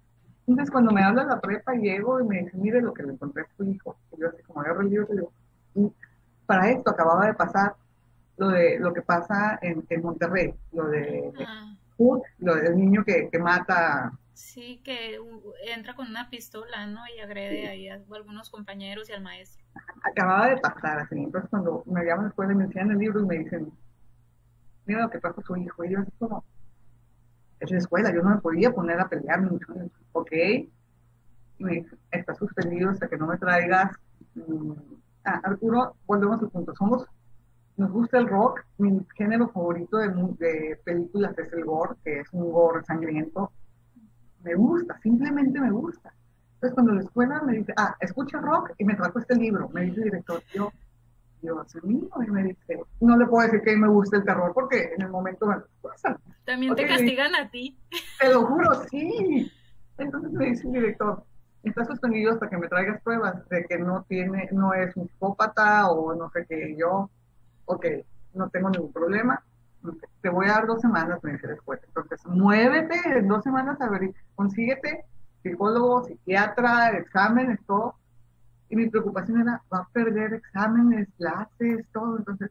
[0.46, 3.44] Entonces, cuando me habla la prepa, llego y me dice, mire lo que le encontré
[3.44, 3.96] a su hijo.
[4.14, 5.94] Y yo así como agarro el libro y digo,
[6.44, 7.74] para esto acababa de pasar
[8.36, 11.74] lo de lo que pasa en, en Monterrey, lo de, ah.
[12.38, 14.12] lo del niño que, que, mata.
[14.34, 15.18] Sí, que
[15.74, 17.00] entra con una pistola, ¿no?
[17.16, 19.64] Y agrede ahí a algunos compañeros y al maestro.
[20.02, 21.16] Acababa de pasar así.
[21.16, 23.72] Entonces, cuando me llaman después, me enseñan el libro y me dicen,
[24.86, 25.84] mira lo que con su hijo.
[25.84, 26.44] Y yo así como,
[27.60, 29.66] es la escuela, yo no me podía poner a pelear mucho.
[30.12, 30.32] Ok,
[31.58, 33.92] me está suspendido hasta que no me traigas.
[34.34, 34.72] Mm,
[35.24, 36.74] ah, Arturo, volvemos al punto.
[36.74, 37.06] Somos,
[37.76, 38.60] nos gusta el rock.
[38.78, 43.52] Mi género favorito de, de películas es el gore, que es un gore sangriento.
[44.42, 46.12] Me gusta, simplemente me gusta.
[46.62, 49.82] Entonces, cuando la escuela me dice, ah, escucha rock y me trajo este libro, me
[49.82, 50.70] dice el director, yo,
[51.42, 54.92] Dios mío, y me dice, no le puedo decir que me gusta el terror porque
[54.96, 55.56] en el momento me.
[56.44, 57.76] También te castigan a ti.
[58.20, 59.50] Te lo juro, sí.
[59.98, 61.24] Entonces me dice el director,
[61.62, 65.90] está suspendido hasta que me traigas pruebas de que no tiene, no es un psicópata
[65.90, 67.10] o no sé qué, yo,
[67.66, 67.86] ok,
[68.34, 69.42] no tengo ningún problema,
[70.20, 71.80] te voy a dar dos semanas, me dice después.
[71.88, 75.04] Entonces, muévete en dos semanas a ver, consíguete
[75.42, 77.96] psicólogo, psiquiatra, exámenes, todo.
[78.72, 82.16] Y mi preocupación era, va a perder exámenes, clases, todo.
[82.16, 82.50] Entonces,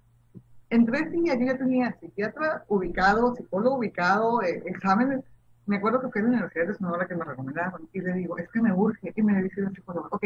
[0.69, 5.23] en tres días yo ya tenía psiquiatra ubicado, psicólogo ubicado, eh, exámenes.
[5.65, 8.37] Me acuerdo que fue en la Universidad de Sonora que me recomendaron y le digo,
[8.37, 9.11] es que me urge.
[9.15, 10.25] Y me dice el psicólogo, ok,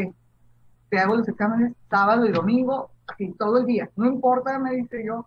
[0.90, 3.88] te hago los exámenes sábado y domingo, así todo el día.
[3.96, 5.26] No importa, me dice yo,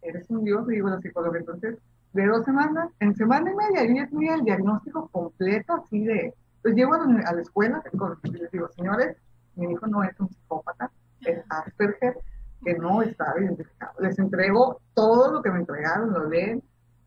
[0.00, 1.38] eres un dios, le digo la psicóloga.
[1.38, 1.76] Entonces,
[2.14, 6.32] de dos semanas, en semana y media, yo ya tenía el diagnóstico completo así de...
[6.62, 7.82] Pues llego a la escuela
[8.24, 9.16] y les digo, señores,
[9.58, 10.90] mi hijo no es un psicópata,
[11.20, 12.18] es Asperger,
[12.64, 13.92] que no está identificado.
[14.00, 16.62] Les entrego todo lo que me entregaron, lo leen,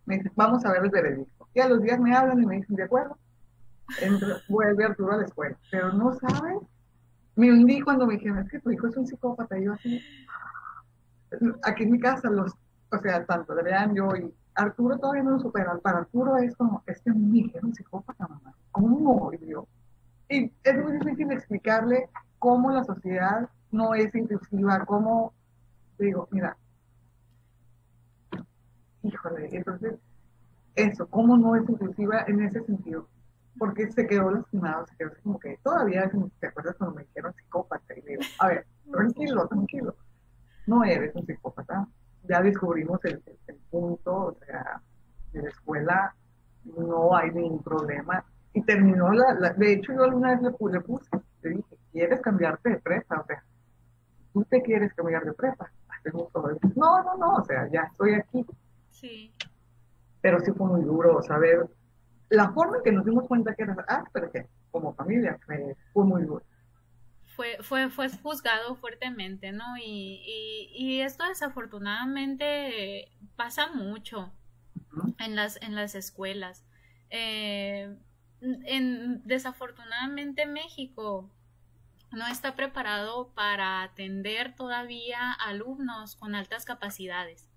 [0.06, 1.48] me dicen, vamos a ver el veredicto.
[1.54, 3.18] Y a los días me hablan y me dicen, de acuerdo,
[4.48, 5.58] vuelve Arturo a la escuela.
[5.70, 6.60] Pero no saben,
[7.36, 9.58] me hundí cuando me dijeron, es que tu hijo es un psicópata.
[9.58, 10.02] Y yo así,
[11.64, 12.54] aquí en mi casa, los,
[12.92, 15.80] o sea, tanto Adrián, yo y Arturo todavía no lo superan.
[15.82, 18.54] Para Arturo es como, es que mi hijo es un psicópata, mamá.
[18.72, 19.32] ¿Cómo?
[19.34, 19.68] Y yo,
[20.30, 22.10] y es muy difícil explicarle
[22.42, 25.32] cómo la sociedad no es inclusiva, cómo
[26.00, 26.58] digo, mira,
[29.04, 30.00] híjole, entonces,
[30.74, 33.08] eso, ¿cómo no es inclusiva en ese sentido?
[33.60, 37.94] Porque se quedó lastimado, se quedó como que todavía, ¿te acuerdas cuando me dijeron psicópata?
[37.96, 39.96] Y digo, a ver, tranquilo, tranquilo,
[40.66, 41.88] no eres un psicópata,
[42.28, 43.22] ya descubrimos el,
[43.70, 44.82] punto, o sea,
[45.32, 46.16] de la escuela
[46.64, 48.26] no hay ningún problema.
[48.52, 51.10] Y terminó la, de hecho yo alguna vez le, le puse,
[51.44, 53.20] le dije, ¿quieres cambiarte de prepa?
[53.20, 53.44] O sea,
[54.34, 55.72] tú te quieres cambiar de prepa,
[56.76, 58.46] no, no, no, o sea, ya estoy aquí.
[58.90, 59.34] Sí.
[60.22, 61.68] Pero sí fue muy duro saber
[62.30, 66.06] la forma en que nos dimos cuenta que era ah, pero que como familia fue,
[66.06, 66.44] muy duro.
[67.36, 69.78] Fue, fue, fue juzgado fuertemente, ¿no?
[69.78, 74.32] Y, y, esto desafortunadamente pasa mucho
[75.20, 76.66] en, las, en las escuelas.
[77.10, 77.96] Eh,
[78.42, 81.30] en, desafortunadamente México
[82.12, 87.50] no está preparado para atender todavía alumnos con altas capacidades.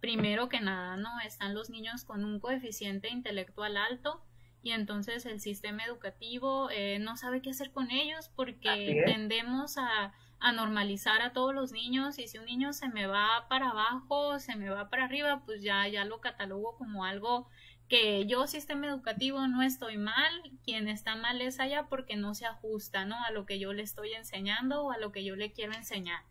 [0.00, 1.20] Primero que nada, ¿no?
[1.20, 4.22] Están los niños con un coeficiente intelectual alto
[4.62, 10.12] y entonces el sistema educativo eh, no sabe qué hacer con ellos porque tendemos a,
[10.40, 14.38] a normalizar a todos los niños y si un niño se me va para abajo,
[14.38, 17.48] se me va para arriba, pues ya, ya lo catalogo como algo
[17.88, 20.32] que yo sistema educativo no estoy mal,
[20.64, 23.22] quien está mal es allá porque no se ajusta, ¿no?
[23.24, 26.22] A lo que yo le estoy enseñando o a lo que yo le quiero enseñar.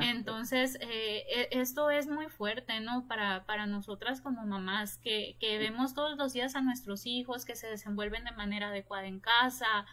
[0.00, 3.06] Entonces, eh, e, esto es muy fuerte, ¿no?
[3.06, 7.56] Para, para nosotras como mamás, que, que vemos todos los días a nuestros hijos que
[7.56, 9.86] se desenvuelven de manera adecuada en casa,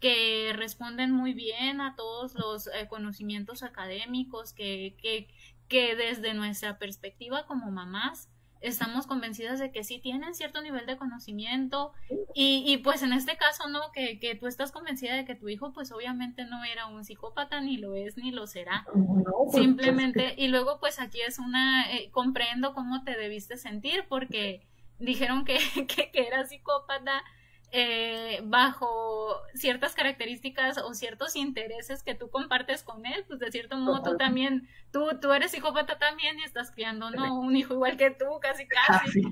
[0.00, 5.28] que responden muy bien a todos los eh, conocimientos académicos, que, que,
[5.68, 8.29] que desde nuestra perspectiva como mamás,
[8.60, 11.92] estamos convencidas de que sí tienen cierto nivel de conocimiento
[12.34, 13.80] y, y pues en este caso, ¿no?
[13.92, 17.60] Que, que, tú estás convencida de que tu hijo pues obviamente no era un psicópata,
[17.60, 18.86] ni lo es, ni lo será.
[18.92, 24.66] Pues, Simplemente, y luego pues aquí es una, eh, comprendo cómo te debiste sentir porque
[24.98, 27.22] dijeron que, que, que era psicópata
[27.72, 33.76] eh, bajo ciertas características o ciertos intereses que tú compartes con él, pues de cierto
[33.76, 37.38] modo tú también, tú, tú eres psicópata también y estás criando ¿no?
[37.38, 39.22] un hijo igual que tú, casi casi.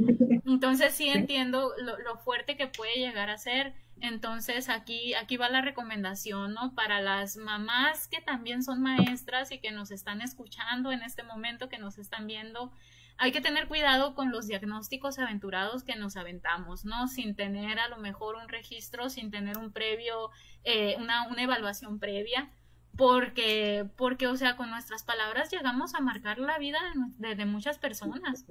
[0.46, 3.74] Entonces sí entiendo lo, lo, fuerte que puede llegar a ser.
[4.00, 6.74] Entonces aquí, aquí va la recomendación, ¿no?
[6.74, 11.68] Para las mamás que también son maestras y que nos están escuchando en este momento,
[11.68, 12.72] que nos están viendo,
[13.18, 17.08] hay que tener cuidado con los diagnósticos aventurados que nos aventamos, ¿no?
[17.08, 20.30] Sin tener a lo mejor un registro, sin tener un previo,
[20.62, 22.50] eh, una, una evaluación previa,
[22.96, 26.78] porque, porque, o sea, con nuestras palabras llegamos a marcar la vida
[27.18, 28.46] de, de, muchas personas.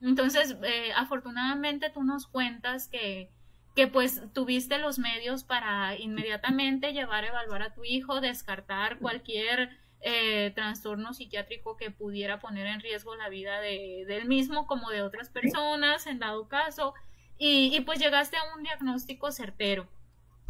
[0.00, 3.30] Entonces, eh, afortunadamente tú nos cuentas que,
[3.74, 9.76] que pues tuviste los medios para inmediatamente llevar a evaluar a tu hijo, descartar cualquier
[10.00, 15.02] eh, trastorno psiquiátrico que pudiera poner en riesgo la vida de, él mismo como de
[15.02, 16.94] otras personas en dado caso
[17.38, 19.88] y, pues llegaste a un diagnóstico certero.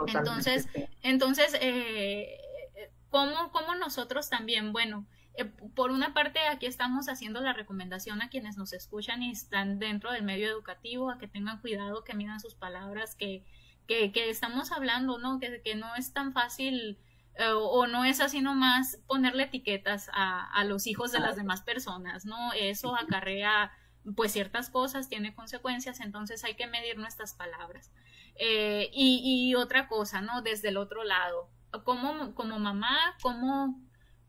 [0.07, 0.69] Entonces,
[1.03, 2.39] entonces eh,
[3.11, 5.07] ¿cómo, ¿cómo, nosotros también, bueno,
[5.37, 9.79] eh, por una parte aquí estamos haciendo la recomendación a quienes nos escuchan y están
[9.79, 13.45] dentro del medio educativo a que tengan cuidado, que midan sus palabras, que,
[13.87, 15.39] que, que estamos hablando, ¿no?
[15.39, 16.99] Que, que no es tan fácil
[17.39, 21.63] eh, o no es así nomás ponerle etiquetas a, a, los hijos de las demás
[21.63, 22.53] personas, ¿no?
[22.55, 23.73] Eso acarrea
[24.15, 27.91] pues ciertas cosas, tiene consecuencias, entonces hay que medir nuestras palabras.
[28.39, 30.43] Eh, y, y, otra cosa, ¿no?
[30.43, 31.51] Desde el otro lado,
[31.85, 33.81] como, como mamá, ¿cómo,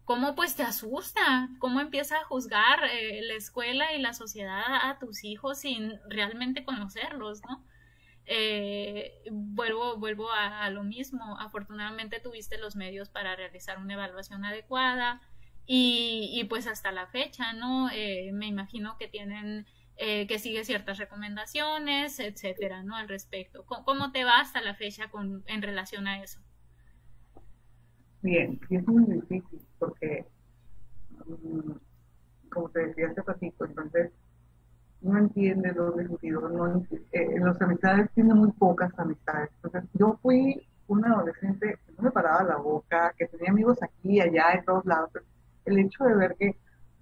[0.05, 1.49] cómo pues te asusta?
[1.59, 6.65] ¿Cómo empieza a juzgar eh, la escuela y la sociedad a tus hijos sin realmente
[6.65, 7.63] conocerlos, ¿no?
[8.27, 11.39] Eh, vuelvo, vuelvo a, lo mismo.
[11.39, 15.21] Afortunadamente tuviste los medios para realizar una evaluación adecuada
[15.65, 17.89] y, pues hasta la fecha, ¿no?
[17.91, 22.95] Eh, me imagino que tienen eh, que sigue ciertas recomendaciones, etcétera, ¿no?
[22.95, 23.65] Al respecto.
[23.65, 26.41] ¿Cómo, te va hasta la fecha con, en relación a eso?
[28.21, 30.25] Bien, es muy difícil porque,
[31.25, 31.71] mm,
[32.49, 34.11] como te decía hace ratito, entonces
[35.01, 39.49] no entiende los sentido, no, eh, los amistades tiene muy pocas amistades.
[39.63, 44.19] Entonces, yo fui una adolescente que no me paraba la boca, que tenía amigos aquí,
[44.21, 45.11] allá, en todos lados.
[45.65, 46.55] El hecho de ver que,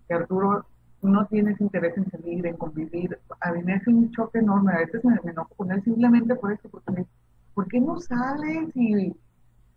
[0.09, 0.65] Arturo
[1.01, 4.73] no tienes interés en salir, en convivir, a mí me hace un choque enorme.
[4.73, 7.05] A veces me, enojo con él simplemente por eso, porque me,
[7.53, 9.15] ¿por qué no sales y,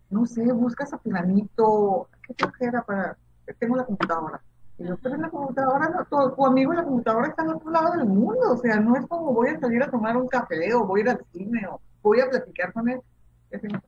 [0.09, 2.09] no sé, buscas a planito?
[2.37, 3.17] ¿Qué era para...?
[3.59, 4.41] Tengo la computadora
[4.85, 7.91] yo, pero en la computadora, no, tu, amigo en la computadora está al otro lado
[7.97, 10.85] del mundo, o sea, no es como voy a salir a tomar un café o
[10.85, 13.01] voy a ir al cine o voy a platicar con él.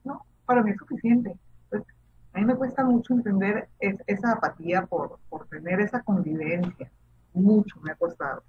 [0.03, 1.37] No, para mí es suficiente.
[1.65, 1.95] Entonces,
[2.33, 6.91] a mí me cuesta mucho entender esa apatía por, por tener esa convivencia.
[7.33, 8.43] Mucho me ha costado.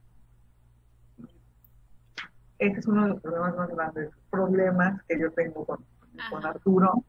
[2.59, 5.85] Ese es uno de los problemas más grandes, problemas que yo tengo con,
[6.31, 7.05] con Arturo.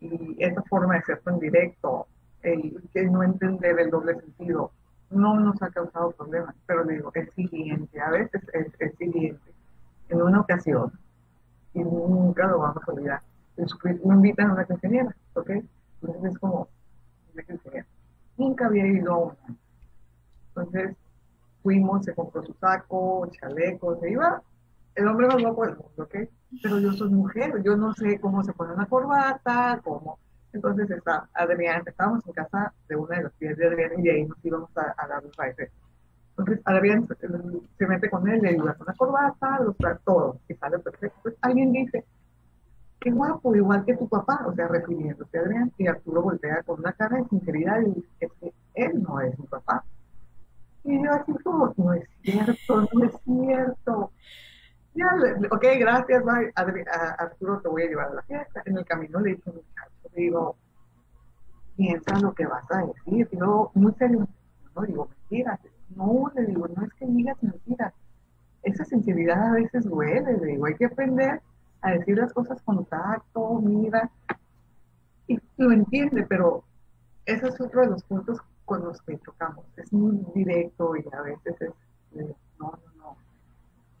[0.00, 2.06] Y esa forma de ser tan directo,
[2.42, 4.72] el que no entender el doble sentido
[5.10, 9.52] no nos ha causado problemas, pero digo, es siguiente, a veces es, es siguiente.
[10.08, 10.92] En una ocasión,
[11.74, 13.20] y nunca lo vamos a olvidar,
[13.82, 15.50] me invitan a una quinceañera, ¿ok?
[15.50, 16.68] Entonces es como
[17.34, 17.86] una quinceañera.
[18.36, 19.56] Nunca había ido a una.
[20.48, 20.96] Entonces
[21.62, 24.42] fuimos, se compró su saco, chaleco, se iba
[24.94, 26.14] el hombre más guapo del mundo, ¿ok?
[26.62, 30.18] Pero yo soy mujer, yo no sé cómo se pone una corbata, cómo
[30.52, 34.10] entonces está Adrián, estábamos en casa de una de las tías de Adrián y de
[34.10, 35.70] ahí nos íbamos a, dar los bailes.
[36.30, 37.06] Entonces Adrián
[37.78, 41.18] se mete con él, le ayuda con la corbata, los todo, y sale perfecto.
[41.22, 42.04] Pues alguien dice,
[43.00, 46.80] qué guapo, igual que tu papá, o sea, refiriéndose a Adrián, y Arturo voltea con
[46.80, 49.84] una cara de sinceridad y dice, es que él no es mi papá.
[50.84, 54.12] Y yo así como, no es cierto, no es cierto.
[55.50, 56.22] Ok, gracias.
[57.18, 58.62] Arturo, te voy a llevar a la fiesta.
[58.64, 60.56] En el camino le dije, muchacho, digo,
[61.76, 63.28] piensa lo que vas a decir.
[63.30, 64.26] Digo, muy serio,
[64.74, 65.60] no digo mentiras.
[65.96, 67.92] No, le digo, no es que digas mentiras.
[68.62, 71.40] Esa sensibilidad a veces duele, le digo, hay que aprender
[71.82, 74.10] a decir las cosas con tacto, mira.
[75.26, 76.64] Y lo entiende, pero
[77.24, 79.64] ese es otro de los puntos con los que chocamos.
[79.76, 81.72] Es muy directo y a veces es,
[82.12, 82.89] no, no,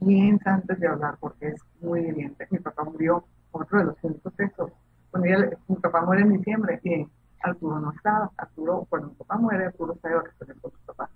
[0.04, 2.46] piensa antes de hablar porque es muy evidente.
[2.50, 4.70] Mi papá murió, otro de los puntos eso.
[5.10, 5.28] Cuando
[5.68, 7.06] mi papá muere en diciembre y
[7.42, 8.30] Arturo no estaba.
[8.36, 11.10] Arturo, cuando mi papá muere, Arturo está de vacaciones con su papá.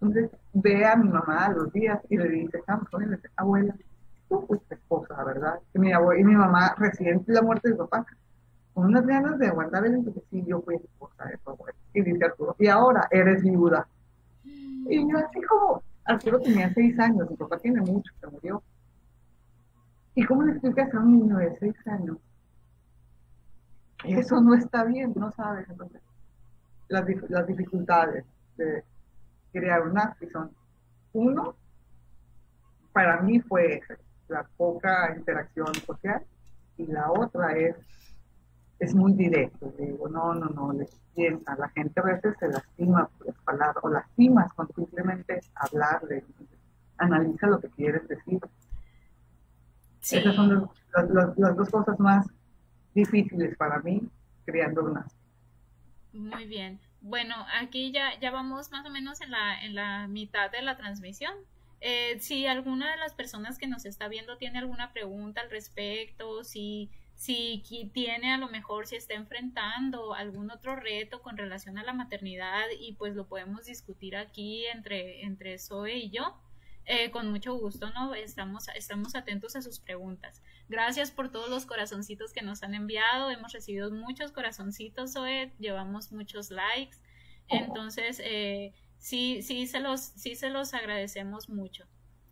[0.00, 3.74] Entonces ve a mi mamá a los días y le dice, y le dice, abuela,
[4.28, 5.58] tú fuiste esposa, ¿verdad?
[5.74, 8.06] Y mi, abuela, y mi mamá recién la muerte de su papá,
[8.74, 11.76] con unas ganas de aguantar el dice, sí, yo fui esposa de tu abuela.
[11.94, 13.88] Y dice Arturo, y ahora eres viuda.
[14.44, 18.62] Y yo así como, Arturo tenía seis años, mi papá tiene mucho, se murió.
[20.14, 22.16] ¿Y cómo le explicas a un niño de seis años?
[24.04, 25.68] Eso no está bien, no sabes.
[25.68, 26.00] Entonces,
[26.88, 28.24] las, las dificultades
[28.56, 28.82] de
[29.52, 30.50] crear una son,
[31.12, 31.54] uno,
[32.92, 33.82] para mí fue
[34.28, 36.22] la poca interacción social,
[36.78, 37.76] y la otra es
[38.78, 39.72] es muy directo.
[39.78, 41.56] Le digo, no, no, no, le piensa.
[41.56, 46.24] La gente a veces se lastima por las palabras, o lastimas con simplemente hablarle.
[46.98, 48.40] Analiza lo que quieres decir.
[50.00, 52.26] Esas son las, dos cosas más
[52.94, 54.08] difíciles para mí
[54.44, 55.06] creando una.
[56.12, 56.80] Muy bien.
[57.00, 60.76] Bueno, aquí ya, ya vamos más o menos en la, en la mitad de la
[60.76, 61.32] transmisión.
[61.80, 66.42] Eh, si alguna de las personas que nos está viendo tiene alguna pregunta al respecto,
[66.42, 71.82] si si tiene a lo mejor, si está enfrentando algún otro reto con relación a
[71.82, 76.40] la maternidad y pues lo podemos discutir aquí entre, entre Zoe y yo.
[76.86, 78.14] Eh, con mucho gusto, ¿no?
[78.14, 80.40] Estamos, estamos atentos a sus preguntas.
[80.68, 83.30] Gracias por todos los corazoncitos que nos han enviado.
[83.30, 85.52] Hemos recibido muchos corazoncitos, Zoe.
[85.58, 86.96] Llevamos muchos likes.
[87.48, 91.84] Entonces, eh, sí, sí, se los, sí se los agradecemos mucho.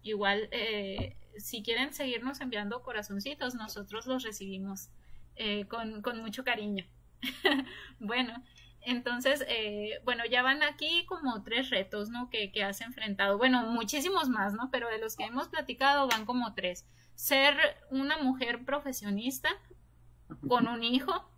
[0.06, 4.88] Igual, eh, si quieren seguirnos enviando corazoncitos, nosotros los recibimos
[5.34, 6.86] eh, con, mucho cariño.
[7.98, 8.42] bueno,
[8.82, 12.30] entonces, eh, bueno, ya van aquí como tres retos, ¿no?
[12.30, 13.36] Que, que, has enfrentado.
[13.36, 14.70] Bueno, muchísimos más, ¿no?
[14.70, 16.86] Pero de los que hemos platicado van como tres.
[17.14, 17.56] Ser
[17.90, 19.48] una mujer profesionista
[20.48, 21.28] con un hijo,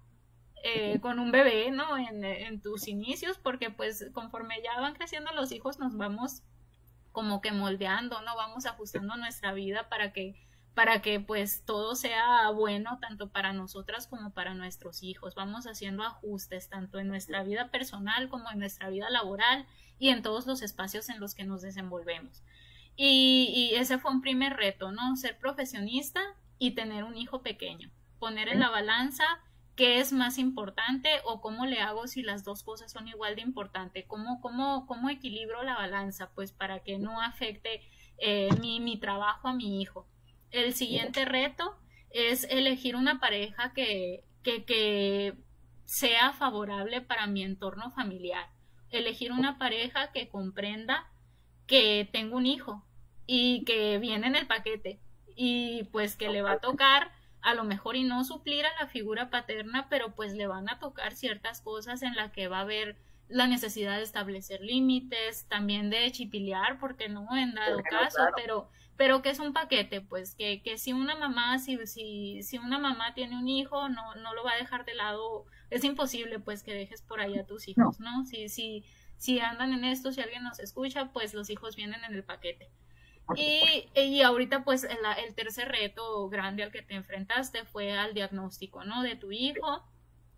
[0.63, 1.97] eh, con un bebé, ¿no?
[1.97, 6.43] En, en, tus inicios, porque pues conforme ya van creciendo los hijos nos vamos
[7.19, 8.37] como que moldeando, ¿no?
[8.37, 10.37] Vamos ajustando nuestra vida para que
[10.73, 15.35] para que pues todo sea bueno tanto para nosotras como para nuestros hijos.
[15.35, 19.67] Vamos haciendo ajustes tanto en nuestra vida personal como en nuestra vida laboral
[19.99, 22.45] y en todos los espacios en los que nos desenvolvemos.
[22.95, 25.17] Y, y ese fue un primer reto, ¿no?
[25.17, 26.21] Ser profesionista
[26.61, 27.91] y tener un hijo pequeño.
[28.21, 29.25] Poner en la balanza
[29.79, 33.43] qué es más importante o cómo le hago si las dos cosas son igual de
[33.43, 37.83] importante, cómo, cómo, cómo equilibro la balanza, pues para que no afecte
[38.19, 40.09] eh, mi, mi trabajo a mi hijo.
[40.51, 41.79] El siguiente reto
[42.11, 45.37] es elegir una pareja que, que,
[45.85, 48.51] sea favorable para mi entorno familiar.
[48.91, 51.09] Elegir una pareja que comprenda
[51.69, 52.85] que tengo un hijo
[53.29, 54.99] y que viene en el paquete
[55.37, 57.13] y pues que le va a tocar
[57.43, 60.79] a lo mejor y no suplir a la figura paterna, pero pues le van a
[60.79, 62.97] tocar ciertas cosas en la que va a haber
[63.29, 68.69] la necesidad de establecer límites, también de chipilear, porque no en dado caso, pero
[68.99, 72.79] pero que es un paquete, pues, que, que si una mamá, si, si, si una
[72.81, 76.65] mamá tiene un hijo, no, no lo va a dejar de lado, es imposible, pues,
[76.65, 78.25] que dejes por ahí a tus hijos, ¿no?
[78.27, 78.85] Si, si,
[79.17, 82.73] si andan en esto, si alguien nos escucha, pues los hijos vienen en el paquete.
[83.37, 88.15] Y, y ahorita, pues, el, el tercer reto grande al que te enfrentaste fue al
[88.15, 89.03] diagnóstico, ¿no?
[89.03, 89.85] De tu hijo,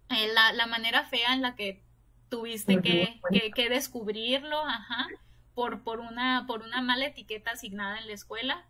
[0.08, 1.82] eh, la, la manera fea en la que
[2.28, 5.08] tuviste que, que, que descubrirlo, ajá
[5.54, 8.64] por, por, una, por una mala etiqueta asignada en la escuela,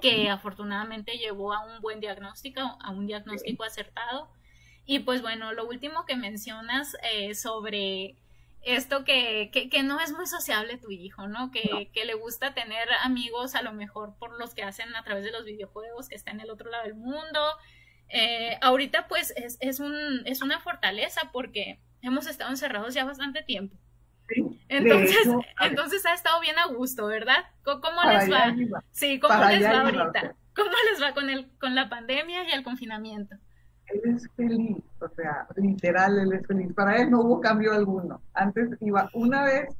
[0.00, 4.28] que afortunadamente llevó a un buen diagnóstico, a un diagnóstico acertado.
[4.84, 8.16] Y pues bueno, lo último que mencionas eh, sobre
[8.64, 11.50] esto que, que, no es muy sociable tu hijo, ¿no?
[11.50, 15.24] Que, que, le gusta tener amigos a lo mejor por los que hacen a través
[15.24, 17.40] de los videojuegos, que está en el otro lado del mundo.
[18.08, 23.42] Eh, ahorita pues es, es, un, es una fortaleza porque hemos estado encerrados ya bastante
[23.42, 23.76] tiempo.
[24.68, 25.26] Entonces,
[25.60, 27.44] entonces ha estado bien a gusto, ¿verdad?
[27.62, 28.54] ¿Cómo les va?
[28.92, 30.34] Sí, ¿cómo les va ahorita?
[30.54, 33.36] ¿Cómo les va con el, con la pandemia y el confinamiento?
[33.86, 36.72] Él es feliz, o sea, literal, él es feliz.
[36.74, 38.20] Para él no hubo cambio alguno.
[38.32, 39.74] Antes iba una vez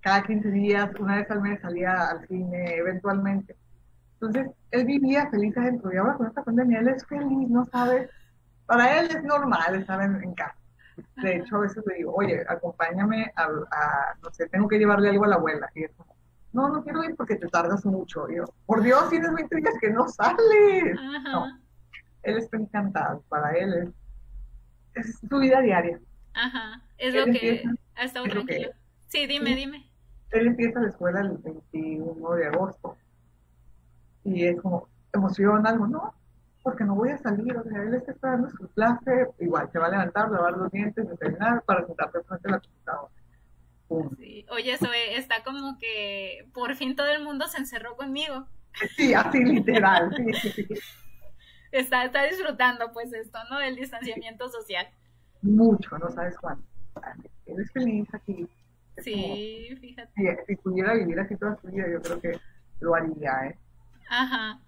[0.00, 3.56] cada 15 días, una vez al mes salía al cine eventualmente.
[4.14, 8.10] Entonces, él vivía feliz adentro y ahora con esta pandemia él es feliz, no sabes.
[8.66, 10.56] Para él es normal estar en casa
[11.16, 13.48] de hecho, a veces le digo, oye, acompáñame a,
[14.22, 15.70] no sé, tengo que llevarle algo a la abuela.
[15.74, 16.14] Y es como,
[16.52, 18.30] no, no quiero ir porque te tardas mucho.
[18.30, 20.98] Y yo, por Dios, tienes 20 días que no sales.
[21.24, 21.46] No,
[22.26, 23.22] él está encantado.
[23.28, 23.74] Para él
[24.94, 26.00] es, es su vida diaria.
[26.34, 27.64] Ajá, es lo que
[27.94, 28.70] ha estado tranquilo.
[29.08, 29.90] sí, dime, dime.
[30.30, 32.96] Él empieza la escuela el 21 de agosto.
[34.24, 36.14] Y es como, emociona algo, ¿no?
[36.66, 39.86] porque no voy a salir, o sea, él está esperando su clase, igual se va
[39.86, 43.12] a levantar, lavar los dientes, desayunar para sentarse frente a la computadora.
[44.18, 44.46] Sí.
[44.50, 48.48] Oye, eso está como que por fin todo el mundo se encerró conmigo.
[48.96, 50.10] Sí, así literal,
[51.72, 53.58] Está, está disfrutando pues esto, ¿no?
[53.58, 54.86] Del distanciamiento social.
[55.42, 56.66] Mucho, no sabes cuánto.
[57.46, 58.48] Él es feliz aquí.
[58.98, 60.12] sí, fíjate.
[60.16, 62.40] Si, si, pudiera vivir así toda su vida, yo creo que
[62.80, 63.58] lo haría, ¿eh?
[64.08, 64.60] Ajá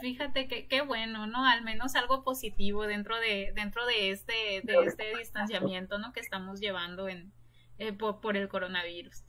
[0.00, 1.44] fíjate que qué bueno, ¿no?
[1.44, 6.12] Al menos algo positivo dentro de, dentro de este, de este distanciamiento, ¿no?
[6.12, 7.32] Que estamos llevando en,
[7.78, 9.24] eh, por, el coronavirus.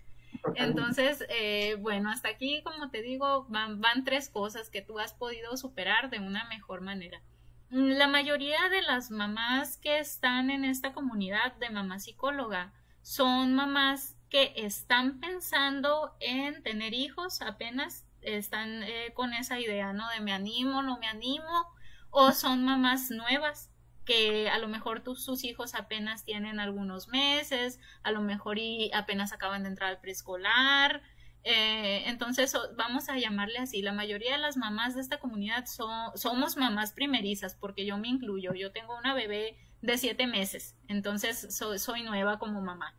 [0.55, 5.13] Entonces, eh, bueno, hasta aquí, como te digo, van, van tres cosas que tú has
[5.13, 7.21] podido superar de una mejor manera.
[7.69, 14.17] La mayoría de las mamás que están en esta comunidad de mamá psicóloga son mamás
[14.29, 20.07] que están pensando en tener hijos apenas están eh, con esa idea, ¿no?
[20.09, 21.65] De me animo, no me animo,
[22.09, 23.70] o son mamás nuevas
[24.11, 29.31] que a lo mejor sus hijos apenas tienen algunos meses, a lo mejor y apenas
[29.31, 31.01] acaban de entrar al preescolar.
[31.45, 33.81] Eh, entonces vamos a llamarle así.
[33.81, 38.09] La mayoría de las mamás de esta comunidad son, somos mamás primerizas, porque yo me
[38.09, 38.53] incluyo.
[38.53, 41.47] Yo tengo una bebé de siete meses, entonces
[41.77, 42.93] soy nueva como mamá.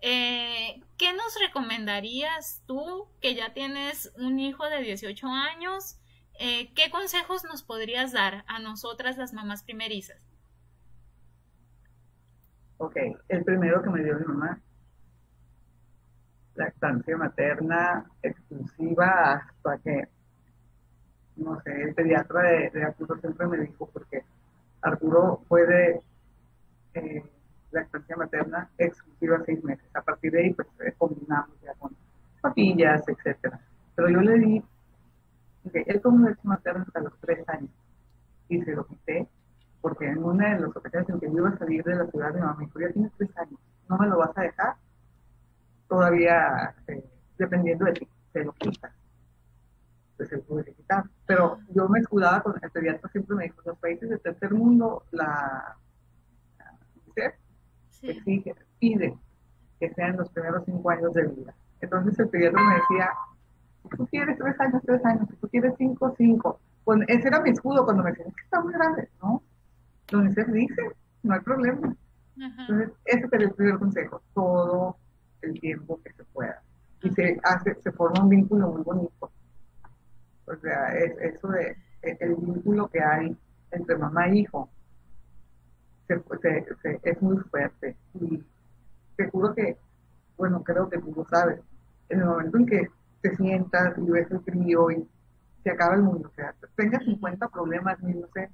[0.00, 5.98] Eh, ¿Qué nos recomendarías tú, que ya tienes un hijo de 18 años?
[6.40, 10.27] Eh, ¿Qué consejos nos podrías dar a nosotras, las mamás primerizas?
[12.78, 12.96] Ok,
[13.28, 14.60] el primero que me dio mi mamá,
[16.54, 20.08] lactancia materna exclusiva hasta que,
[21.36, 24.24] no sé, el pediatra de, Arturo siempre me dijo, porque
[24.80, 26.00] Arturo puede...
[26.94, 27.22] Eh,
[27.70, 29.84] lactancia materna exclusiva seis meses.
[29.94, 31.94] A partir de ahí, pues eh, combinamos ya con
[32.40, 33.60] papillas, etcétera.
[33.94, 34.64] Pero yo le di,
[35.64, 37.70] okay, él tomó leche materna hasta los tres años
[38.48, 39.28] y se lo quité
[39.80, 42.32] porque en una de las ocasiones en que yo iba a salir de la ciudad
[42.32, 44.74] de mamá me dijo, ya tienes tres años, ¿no me lo vas a dejar?
[45.88, 47.04] Todavía, eh,
[47.38, 48.92] dependiendo de ti, se lo quita.
[50.16, 51.04] pues se puede quitar.
[51.26, 55.04] Pero yo me escudaba con el pediatra, siempre me dijo, los países del tercer mundo,
[55.12, 55.76] la
[57.06, 57.34] UNICEF
[58.02, 59.16] exige, pide
[59.78, 61.54] que sean los primeros cinco años de vida.
[61.80, 63.10] Entonces el pediatra me decía,
[63.82, 66.60] si tú quieres tres años, tres años, si tú quieres cinco, cinco.
[66.84, 69.42] Pues ese era mi escudo cuando me decían, es que está muy grande, ¿no?
[70.12, 70.82] UNICEF dice,
[71.22, 71.94] no hay problema.
[72.36, 74.96] Entonces, ese sería el primer consejo, todo
[75.42, 76.62] el tiempo que se pueda.
[77.02, 79.30] Y se hace, se forma un vínculo muy bonito.
[80.46, 83.36] O sea, es, eso de e, el vínculo que hay
[83.70, 84.70] entre mamá e hijo
[86.06, 86.22] se,
[86.82, 87.96] se, es muy fuerte.
[88.14, 88.42] Y
[89.16, 89.76] seguro que,
[90.36, 91.60] bueno, creo que tú lo sabes,
[92.08, 92.88] en el momento en que
[93.20, 95.06] te sientas y ves el crío y
[95.62, 98.48] se acaba el mundo, o sea, tengas 50 problemas, no sé,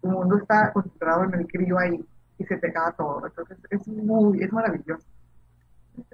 [0.00, 2.04] tu mundo está concentrado en el crío ahí
[2.38, 3.26] y se te acaba todo.
[3.26, 5.06] Entonces es muy, es maravilloso.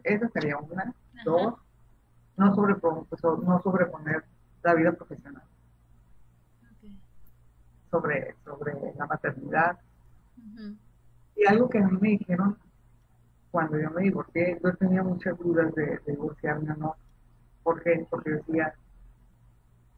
[0.02, 0.94] Esa sería una.
[1.24, 1.54] Dos,
[2.36, 3.04] no, sobreponer,
[3.42, 4.24] no sobreponer
[4.62, 5.42] la vida profesional.
[7.90, 9.78] Sobre, sobre la maternidad.
[11.36, 12.58] Y algo que a mí me dijeron
[13.50, 16.96] cuando yo me divorcié, yo tenía muchas dudas de, divorciarme o no.
[17.62, 18.04] ¿Por qué?
[18.10, 18.74] Porque decía,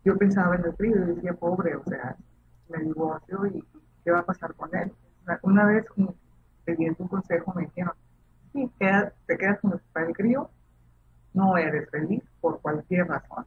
[0.05, 2.16] yo pensaba en el frío y decía, pobre, o sea,
[2.69, 3.64] me divorcio y
[4.05, 4.93] ¿qué va a pasar con él?
[5.43, 5.85] Una vez,
[6.64, 7.95] pidiendo un consejo, me dijeron,
[8.53, 10.51] sí, te quedas con el crío,
[11.35, 13.45] no eres feliz por cualquier razón.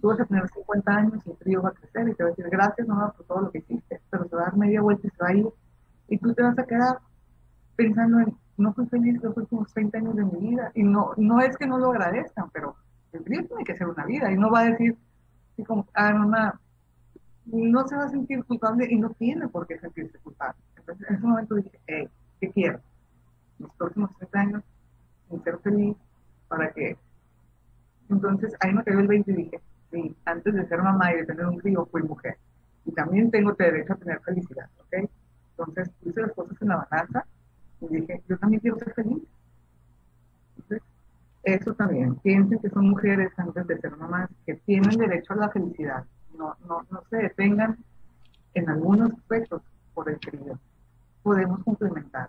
[0.00, 2.28] Tú vas a tener 50 años y el crío va a crecer y te va
[2.28, 4.80] a decir gracias mamá por todo lo que hiciste, pero te va a dar media
[4.80, 5.46] vuelta y se va a ir.
[6.08, 6.98] Y tú te vas a quedar
[7.76, 10.70] pensando en, no fui feliz los últimos 30 años de mi vida.
[10.74, 12.76] Y no, no es que no lo agradezcan, pero
[13.12, 14.30] el crío tiene que ser una vida.
[14.30, 14.96] Y no va a decir,
[15.52, 16.60] así como, ah, mamá,
[17.46, 20.60] no se va a sentir culpable y no tiene por qué sentirse culpable.
[20.76, 22.08] Entonces, en ese momento dije, hey,
[22.40, 22.80] ¿qué quiero?
[23.58, 24.62] Los próximos 30 años,
[25.42, 25.96] ser feliz,
[26.48, 26.96] para que...
[28.08, 31.26] Entonces, ahí me quedó el 20 y dije, sí, antes de ser mamá y de
[31.26, 32.36] tener un crío, fui mujer.
[32.84, 35.08] Y también tengo derecho a tener felicidad, ¿ok?
[35.50, 37.24] Entonces, puse las cosas en la balanza
[37.80, 39.22] y dije, yo también quiero ser feliz.
[40.56, 40.82] Entonces,
[41.42, 45.48] eso también, piensen que son mujeres antes de ser mamás, que tienen derecho a la
[45.50, 46.04] felicidad.
[46.36, 47.78] No, no, no se detengan
[48.54, 49.62] en algunos aspectos
[49.94, 50.58] por el crío.
[51.22, 52.28] Podemos complementar.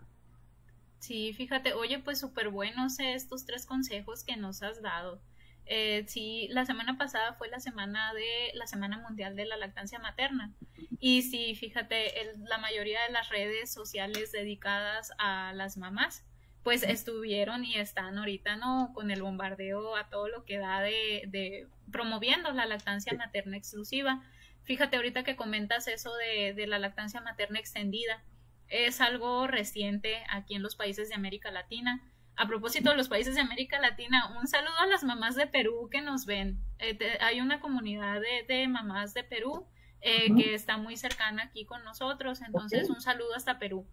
[1.00, 5.22] Sí, fíjate, oye, pues súper buenos estos tres consejos que nos has dado.
[5.68, 10.00] Eh, sí, la semana pasada fue la semana de la Semana Mundial de la Lactancia
[10.00, 10.54] Materna.
[11.00, 12.12] Y sí, fíjate,
[12.48, 16.24] la mayoría de las redes sociales dedicadas a las mamás,
[16.66, 18.92] pues estuvieron y están ahorita, ¿no?
[18.94, 24.22] Con el bombardeo a todo lo que da de, de promoviendo la lactancia materna exclusiva.
[24.64, 28.24] Fíjate ahorita que comentas eso de, de la lactancia materna extendida.
[28.68, 32.02] Es algo reciente aquí en los países de América Latina
[32.38, 35.88] a propósito de los países de América Latina, un saludo a las mamás de Perú
[35.90, 36.60] que nos ven.
[36.80, 39.68] Eh, hay una comunidad de, mamás de Perú
[40.02, 43.88] eh, que está muy cercana aquí con nosotros, entonces un saludo hasta Perú.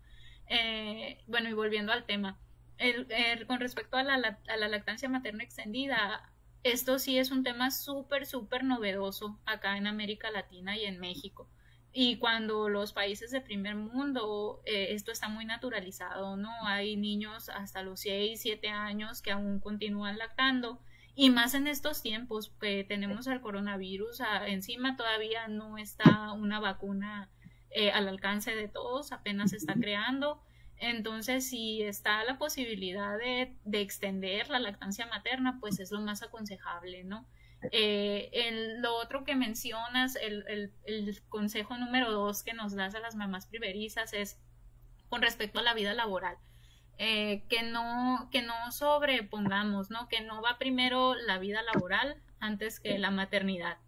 [0.49, 2.41] Eh, bueno, y volviendo al tema,
[3.47, 8.27] con respecto a la, a la lactancia materna extendida, esto sí es un tema súper,
[8.27, 11.49] súper novedoso acá en América Latina y en México.
[11.93, 16.51] Y cuando los países de primer mundo, eh, esto está muy naturalizado, ¿no?
[16.67, 20.81] Hay niños hasta los 6, 7 años que aún continúan lactando.
[21.15, 27.29] Y más en estos tiempos que tenemos el coronavirus, encima todavía no está una vacuna
[27.71, 30.43] eh, al alcance de todos, apenas se está creando.
[30.83, 36.23] Entonces, si está la posibilidad de, de extender la lactancia materna, pues es lo más
[36.23, 37.25] aconsejable, ¿no?
[37.71, 40.73] Eh, lo otro que mencionas, el,
[41.29, 44.41] consejo número dos que nos das a las mamás primerizas es
[45.09, 46.37] con respecto a la vida laboral.
[46.99, 50.09] Eh, que no que no sobrepongamos, ¿no?
[50.09, 53.79] Que no va primero la vida laboral antes que la maternidad.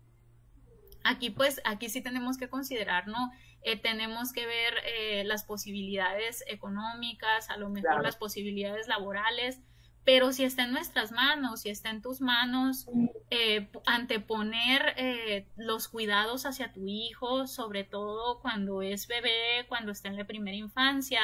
[1.02, 3.32] Aquí pues aquí sí tenemos que considerar, ¿no?
[3.64, 9.60] Eh, tenemos que ver eh, las posibilidades económicas, a lo mejor las posibilidades laborales,
[10.04, 12.86] pero si está en nuestras manos, si está en tus manos,
[13.30, 20.08] eh, anteponer eh, los cuidados hacia tu hijo, sobre todo cuando es bebé, cuando está
[20.08, 21.22] en la primera infancia,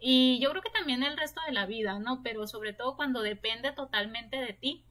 [0.00, 2.22] y yo creo que también el resto de la vida, ¿no?
[2.22, 4.84] Pero sobre todo cuando depende totalmente de ti.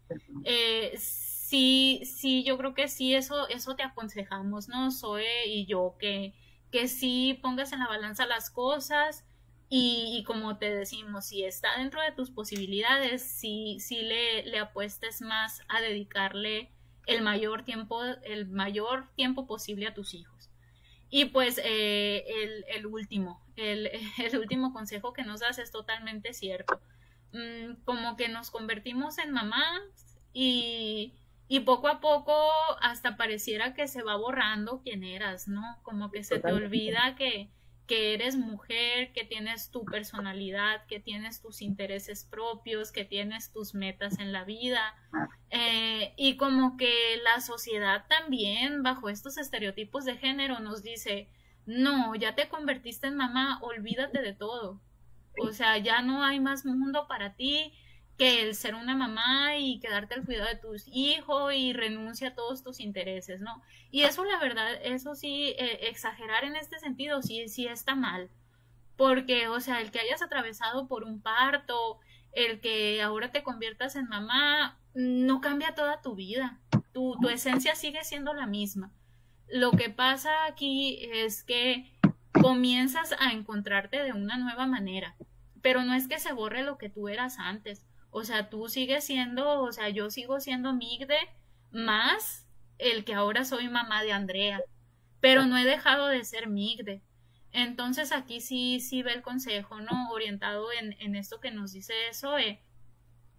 [0.44, 4.92] Eh, sí, sí, yo creo que sí, eso, eso te aconsejamos, ¿no?
[4.92, 6.34] Zoe y yo, que,
[6.74, 9.24] que sí pongas en la balanza las cosas,
[9.70, 15.22] y, como te decimos, si está dentro de tus posibilidades, si, si le, le, apuestes
[15.22, 16.72] más a dedicarle
[17.08, 20.52] el mayor tiempo, el mayor tiempo posible a tus hijos.
[21.10, 22.24] Y pues eh,
[22.68, 23.90] el, último, el,
[24.38, 26.80] último consejo que nos das es totalmente cierto.
[27.32, 29.82] Mm, como que nos convertimos en mamás
[30.34, 31.14] y,
[31.48, 32.36] y poco a poco
[32.82, 35.62] hasta pareciera que se va borrando quién eras, ¿no?
[35.84, 37.52] Como que se te olvida que,
[37.86, 43.76] que eres mujer, que tienes tu personalidad, que tienes tus intereses propios, que tienes tus
[43.76, 44.96] metas en la vida.
[45.50, 51.30] Eh, y como que la sociedad también, bajo estos estereotipos de género, nos dice,
[51.66, 54.82] no, ya te convertiste en mamá, olvídate de todo.
[55.40, 57.74] O sea, ya no hay más mundo para ti
[58.18, 62.36] que el ser una mamá y quedarte al cuidado de tus hijos y renuncia a
[62.36, 63.62] todos tus intereses, ¿no?
[63.92, 68.30] Y eso, la verdad, eso sí, eh, exagerar en este sentido sí, sí está mal.
[68.96, 72.00] Porque, o sea, el que hayas atravesado por un parto,
[72.32, 76.60] el que ahora te conviertas en mamá, no cambia toda tu vida.
[76.92, 78.92] Tu, tu esencia sigue siendo la misma.
[79.48, 81.92] Lo que pasa aquí es que
[82.32, 85.16] comienzas a encontrarte de una nueva manera,
[85.64, 87.84] pero no es que se borre lo que tú eras antes
[88.14, 91.18] o sea, tú sigues siendo, o sea, yo sigo siendo Migde
[91.72, 92.46] más
[92.78, 94.62] el que ahora soy mamá de Andrea,
[95.20, 97.02] pero no he dejado de ser Migde.
[97.52, 100.12] Entonces aquí sí, sí ve el consejo, ¿no?
[100.12, 102.62] Orientado en, en esto que nos dice eso, eh,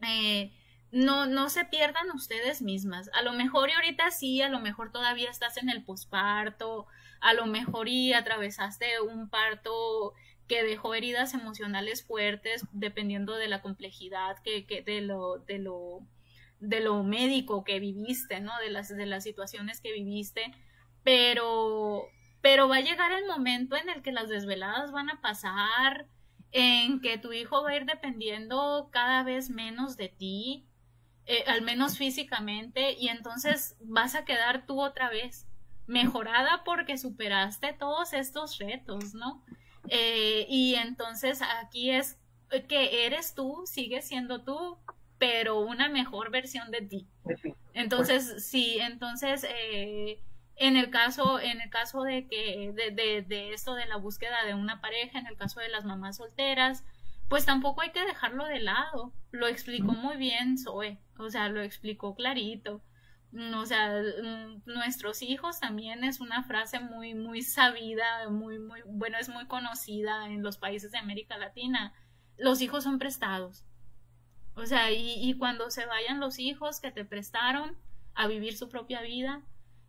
[0.03, 0.53] eh,
[0.91, 3.11] no, no se pierdan ustedes mismas.
[3.15, 6.87] A lo mejor y ahorita sí, a lo mejor todavía estás en el posparto,
[7.21, 10.15] a lo mejor y atravesaste un parto
[10.49, 16.07] que dejó heridas emocionales fuertes dependiendo de la complejidad que, que de lo de lo
[16.61, 18.53] de lo médico que viviste, ¿no?
[18.59, 20.53] De las de las situaciones que viviste,
[21.03, 22.09] pero
[22.41, 26.07] pero va a llegar el momento en el que las desveladas van a pasar,
[26.53, 30.69] en que tu hijo va a ir dependiendo cada vez menos de ti,
[31.25, 35.47] eh, al menos físicamente, y entonces vas a quedar tú otra vez
[35.87, 39.43] mejorada porque superaste todos estos retos, ¿no?
[39.89, 42.19] Eh, y entonces aquí es
[42.69, 44.79] que eres tú, sigues siendo tú,
[45.19, 47.09] pero una mejor versión de ti.
[47.73, 50.21] Entonces, sí, entonces, eh,
[50.57, 54.45] en el caso, en el caso de que, de, de, de, esto de la búsqueda
[54.45, 56.85] de una pareja, en el caso de las mamás solteras,
[57.29, 59.13] pues tampoco hay que dejarlo de lado.
[59.31, 62.81] Lo explicó muy bien Zoe, o sea, lo explicó clarito.
[63.35, 68.81] Mm, o sea, mm, nuestros hijos también es una frase muy, muy sabida, muy, muy,
[68.87, 71.93] bueno, es muy conocida en los países de América Latina.
[72.37, 73.65] Los hijos son prestados.
[74.55, 77.77] O sea, y, y cuando se vayan los hijos que te prestaron
[78.15, 79.43] a vivir su propia vida,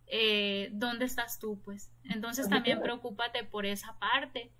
[0.07, 1.61] eh, ¿dónde estás tú?
[1.63, 4.51] Pues entonces también preocúpate por esa parte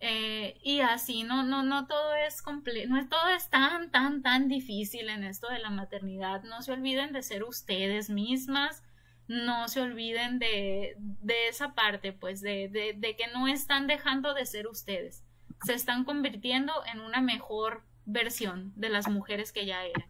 [0.00, 4.48] eh, y así, no, no, no todo es completo, no todo es tan, tan, tan
[4.48, 6.42] difícil en esto de la maternidad.
[6.44, 8.84] No se olviden de ser ustedes mismas,
[9.26, 14.34] no se olviden de, de esa parte, pues, de, de, de que no están dejando
[14.34, 15.24] de ser ustedes.
[15.64, 20.08] Se están convirtiendo en una mejor versión de las mujeres que ya eran.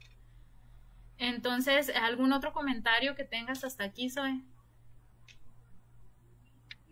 [1.16, 4.42] Entonces, ¿algún otro comentario que tengas hasta aquí, Zoe?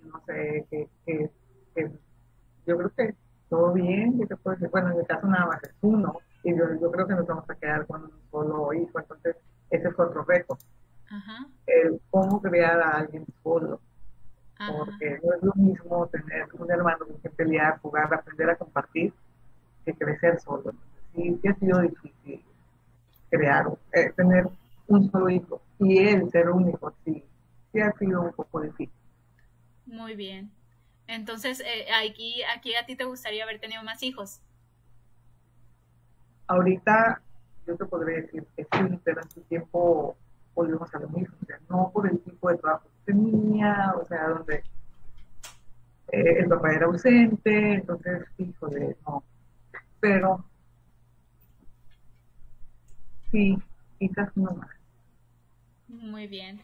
[0.03, 1.31] No sé, que, que,
[1.75, 1.91] que
[2.67, 3.15] yo creo que
[3.49, 6.57] todo bien, yo te puedo decir, bueno, en mi caso nada más es uno, y
[6.57, 9.37] yo, yo creo que nos vamos a quedar con un solo hijo, entonces
[9.71, 10.59] ese fue otro reto.
[11.11, 11.47] Ajá.
[11.67, 13.81] El cómo criar a alguien solo,
[14.59, 19.13] porque no es lo mismo tener un hermano con quien pelear, jugar, aprender a compartir,
[19.85, 20.73] que crecer solo.
[21.15, 22.45] Sí, sí ha sido difícil
[23.31, 24.49] crear, eh, tener
[24.89, 27.25] un solo hijo, y él ser único, sí,
[27.73, 28.91] sí ha sido un poco difícil.
[29.87, 30.51] Muy bien.
[31.07, 34.41] Entonces, eh, aquí, aquí a ti te gustaría haber tenido más hijos.
[36.49, 37.23] Ahorita
[37.67, 40.17] yo te podría decir que sí, pero en su tiempo
[40.55, 44.07] volvemos a lo mismo, o sea, no por el tipo de trabajo que tenía, o
[44.07, 44.63] sea, donde
[46.13, 49.23] eh, el papá era ausente, entonces, híjole, no.
[50.01, 50.45] Pero
[53.31, 53.59] sí,
[53.99, 54.71] quizás no más.
[55.89, 56.63] Muy bien.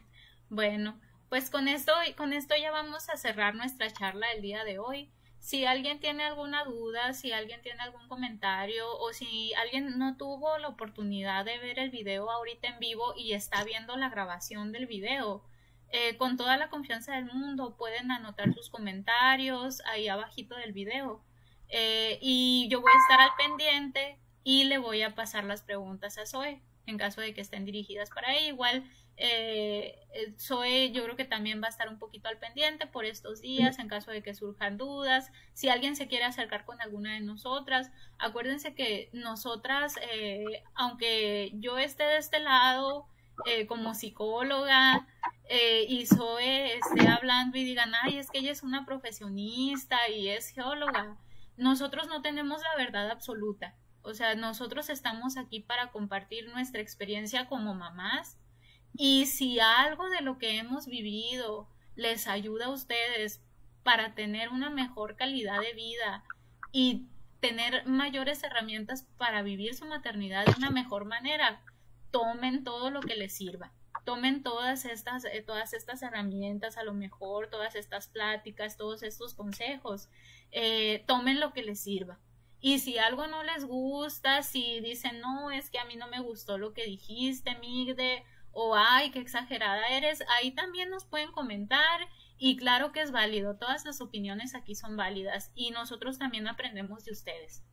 [0.49, 0.95] Bueno,
[1.33, 5.09] pues con esto, con esto ya vamos a cerrar nuestra charla del día de hoy.
[5.39, 10.59] Si alguien tiene alguna duda, si alguien tiene algún comentario o si alguien no tuvo
[10.59, 14.85] la oportunidad de ver el video ahorita en vivo y está viendo la grabación del
[14.85, 15.43] video,
[15.89, 21.23] eh, con toda la confianza del mundo pueden anotar sus comentarios ahí abajito del video.
[21.69, 26.19] Eh, y yo voy a estar al pendiente y le voy a pasar las preguntas
[26.19, 28.49] a Zoe en caso de que estén dirigidas para ella.
[28.49, 28.83] Igual
[29.17, 29.99] eh,
[30.39, 33.79] Zoe yo creo que también va a estar un poquito al pendiente por estos días
[33.79, 35.31] en caso de que surjan dudas.
[35.53, 41.77] Si alguien se quiere acercar con alguna de nosotras, acuérdense que nosotras, eh, aunque yo
[41.77, 43.07] esté de este lado
[43.45, 45.07] eh, como psicóloga
[45.49, 50.29] eh, y Zoe esté hablando y digan, ay, es que ella es una profesionista y
[50.29, 51.17] es geóloga,
[51.57, 53.75] nosotros no tenemos la verdad absoluta.
[54.03, 58.37] O sea, nosotros estamos aquí para compartir nuestra experiencia como mamás
[58.95, 63.41] Y si algo de lo que hemos vivido les ayuda a ustedes
[63.83, 66.23] para tener una mejor calidad de vida
[66.71, 67.07] y
[67.39, 71.61] tener mayores herramientas para vivir su maternidad de una mejor manera,
[72.11, 73.73] tomen todo lo que les sirva.
[74.05, 79.33] Tomen todas estas, eh, todas estas herramientas, a lo mejor, todas estas pláticas, todos estos
[79.33, 80.09] consejos.
[80.51, 82.19] Eh, tomen lo que les sirva.
[82.59, 86.21] Y si algo no les gusta, si dicen, no, es que a mí no me
[86.21, 88.23] gustó lo que dijiste, Migde,
[88.53, 93.57] o ay, qué exagerada eres, ahí también nos pueden comentar y claro que es válido,
[93.57, 97.63] todas las opiniones aquí son válidas y nosotros también aprendemos de ustedes.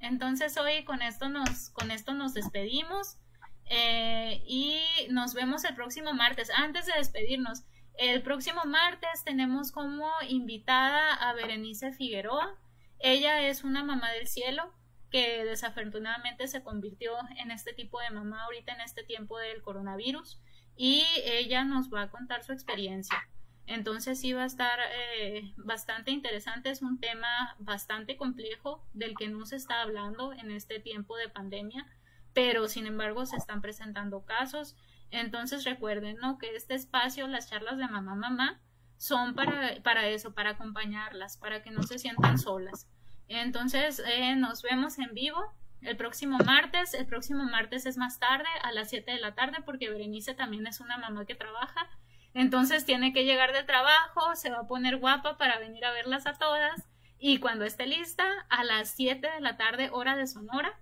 [0.00, 3.18] Entonces hoy con esto nos, con esto nos despedimos
[3.66, 4.80] eh, y
[5.10, 6.50] nos vemos el próximo martes.
[6.50, 7.62] Antes de despedirnos,
[7.98, 12.58] el próximo martes tenemos como invitada a Berenice Figueroa.
[12.98, 14.72] Ella es una mamá del cielo
[15.10, 20.40] que desafortunadamente se convirtió en este tipo de mamá ahorita en este tiempo del coronavirus
[20.76, 23.28] y ella nos va a contar su experiencia.
[23.66, 29.28] Entonces sí va a estar eh, bastante interesante, es un tema bastante complejo del que
[29.28, 31.86] no se está hablando en este tiempo de pandemia,
[32.32, 34.76] pero sin embargo se están presentando casos.
[35.10, 36.38] Entonces recuerden ¿no?
[36.38, 38.60] que este espacio, las charlas de mamá mamá,
[38.96, 42.88] son para, para eso, para acompañarlas, para que no se sientan solas.
[43.30, 46.94] Entonces, eh, nos vemos en vivo el próximo martes.
[46.94, 50.66] El próximo martes es más tarde, a las 7 de la tarde, porque Berenice también
[50.66, 51.88] es una mamá que trabaja.
[52.34, 56.26] Entonces tiene que llegar de trabajo, se va a poner guapa para venir a verlas
[56.26, 56.88] a todas.
[57.20, 60.80] Y cuando esté lista, a las 7 de la tarde, hora de Sonora,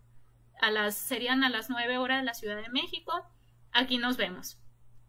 [0.63, 3.13] a las, serían a las 9 horas de la Ciudad de México.
[3.73, 4.59] Aquí nos vemos.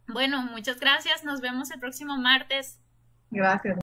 [0.08, 1.24] Bueno, muchas gracias.
[1.24, 2.82] Nos vemos el próximo martes.
[3.30, 3.78] Gracias.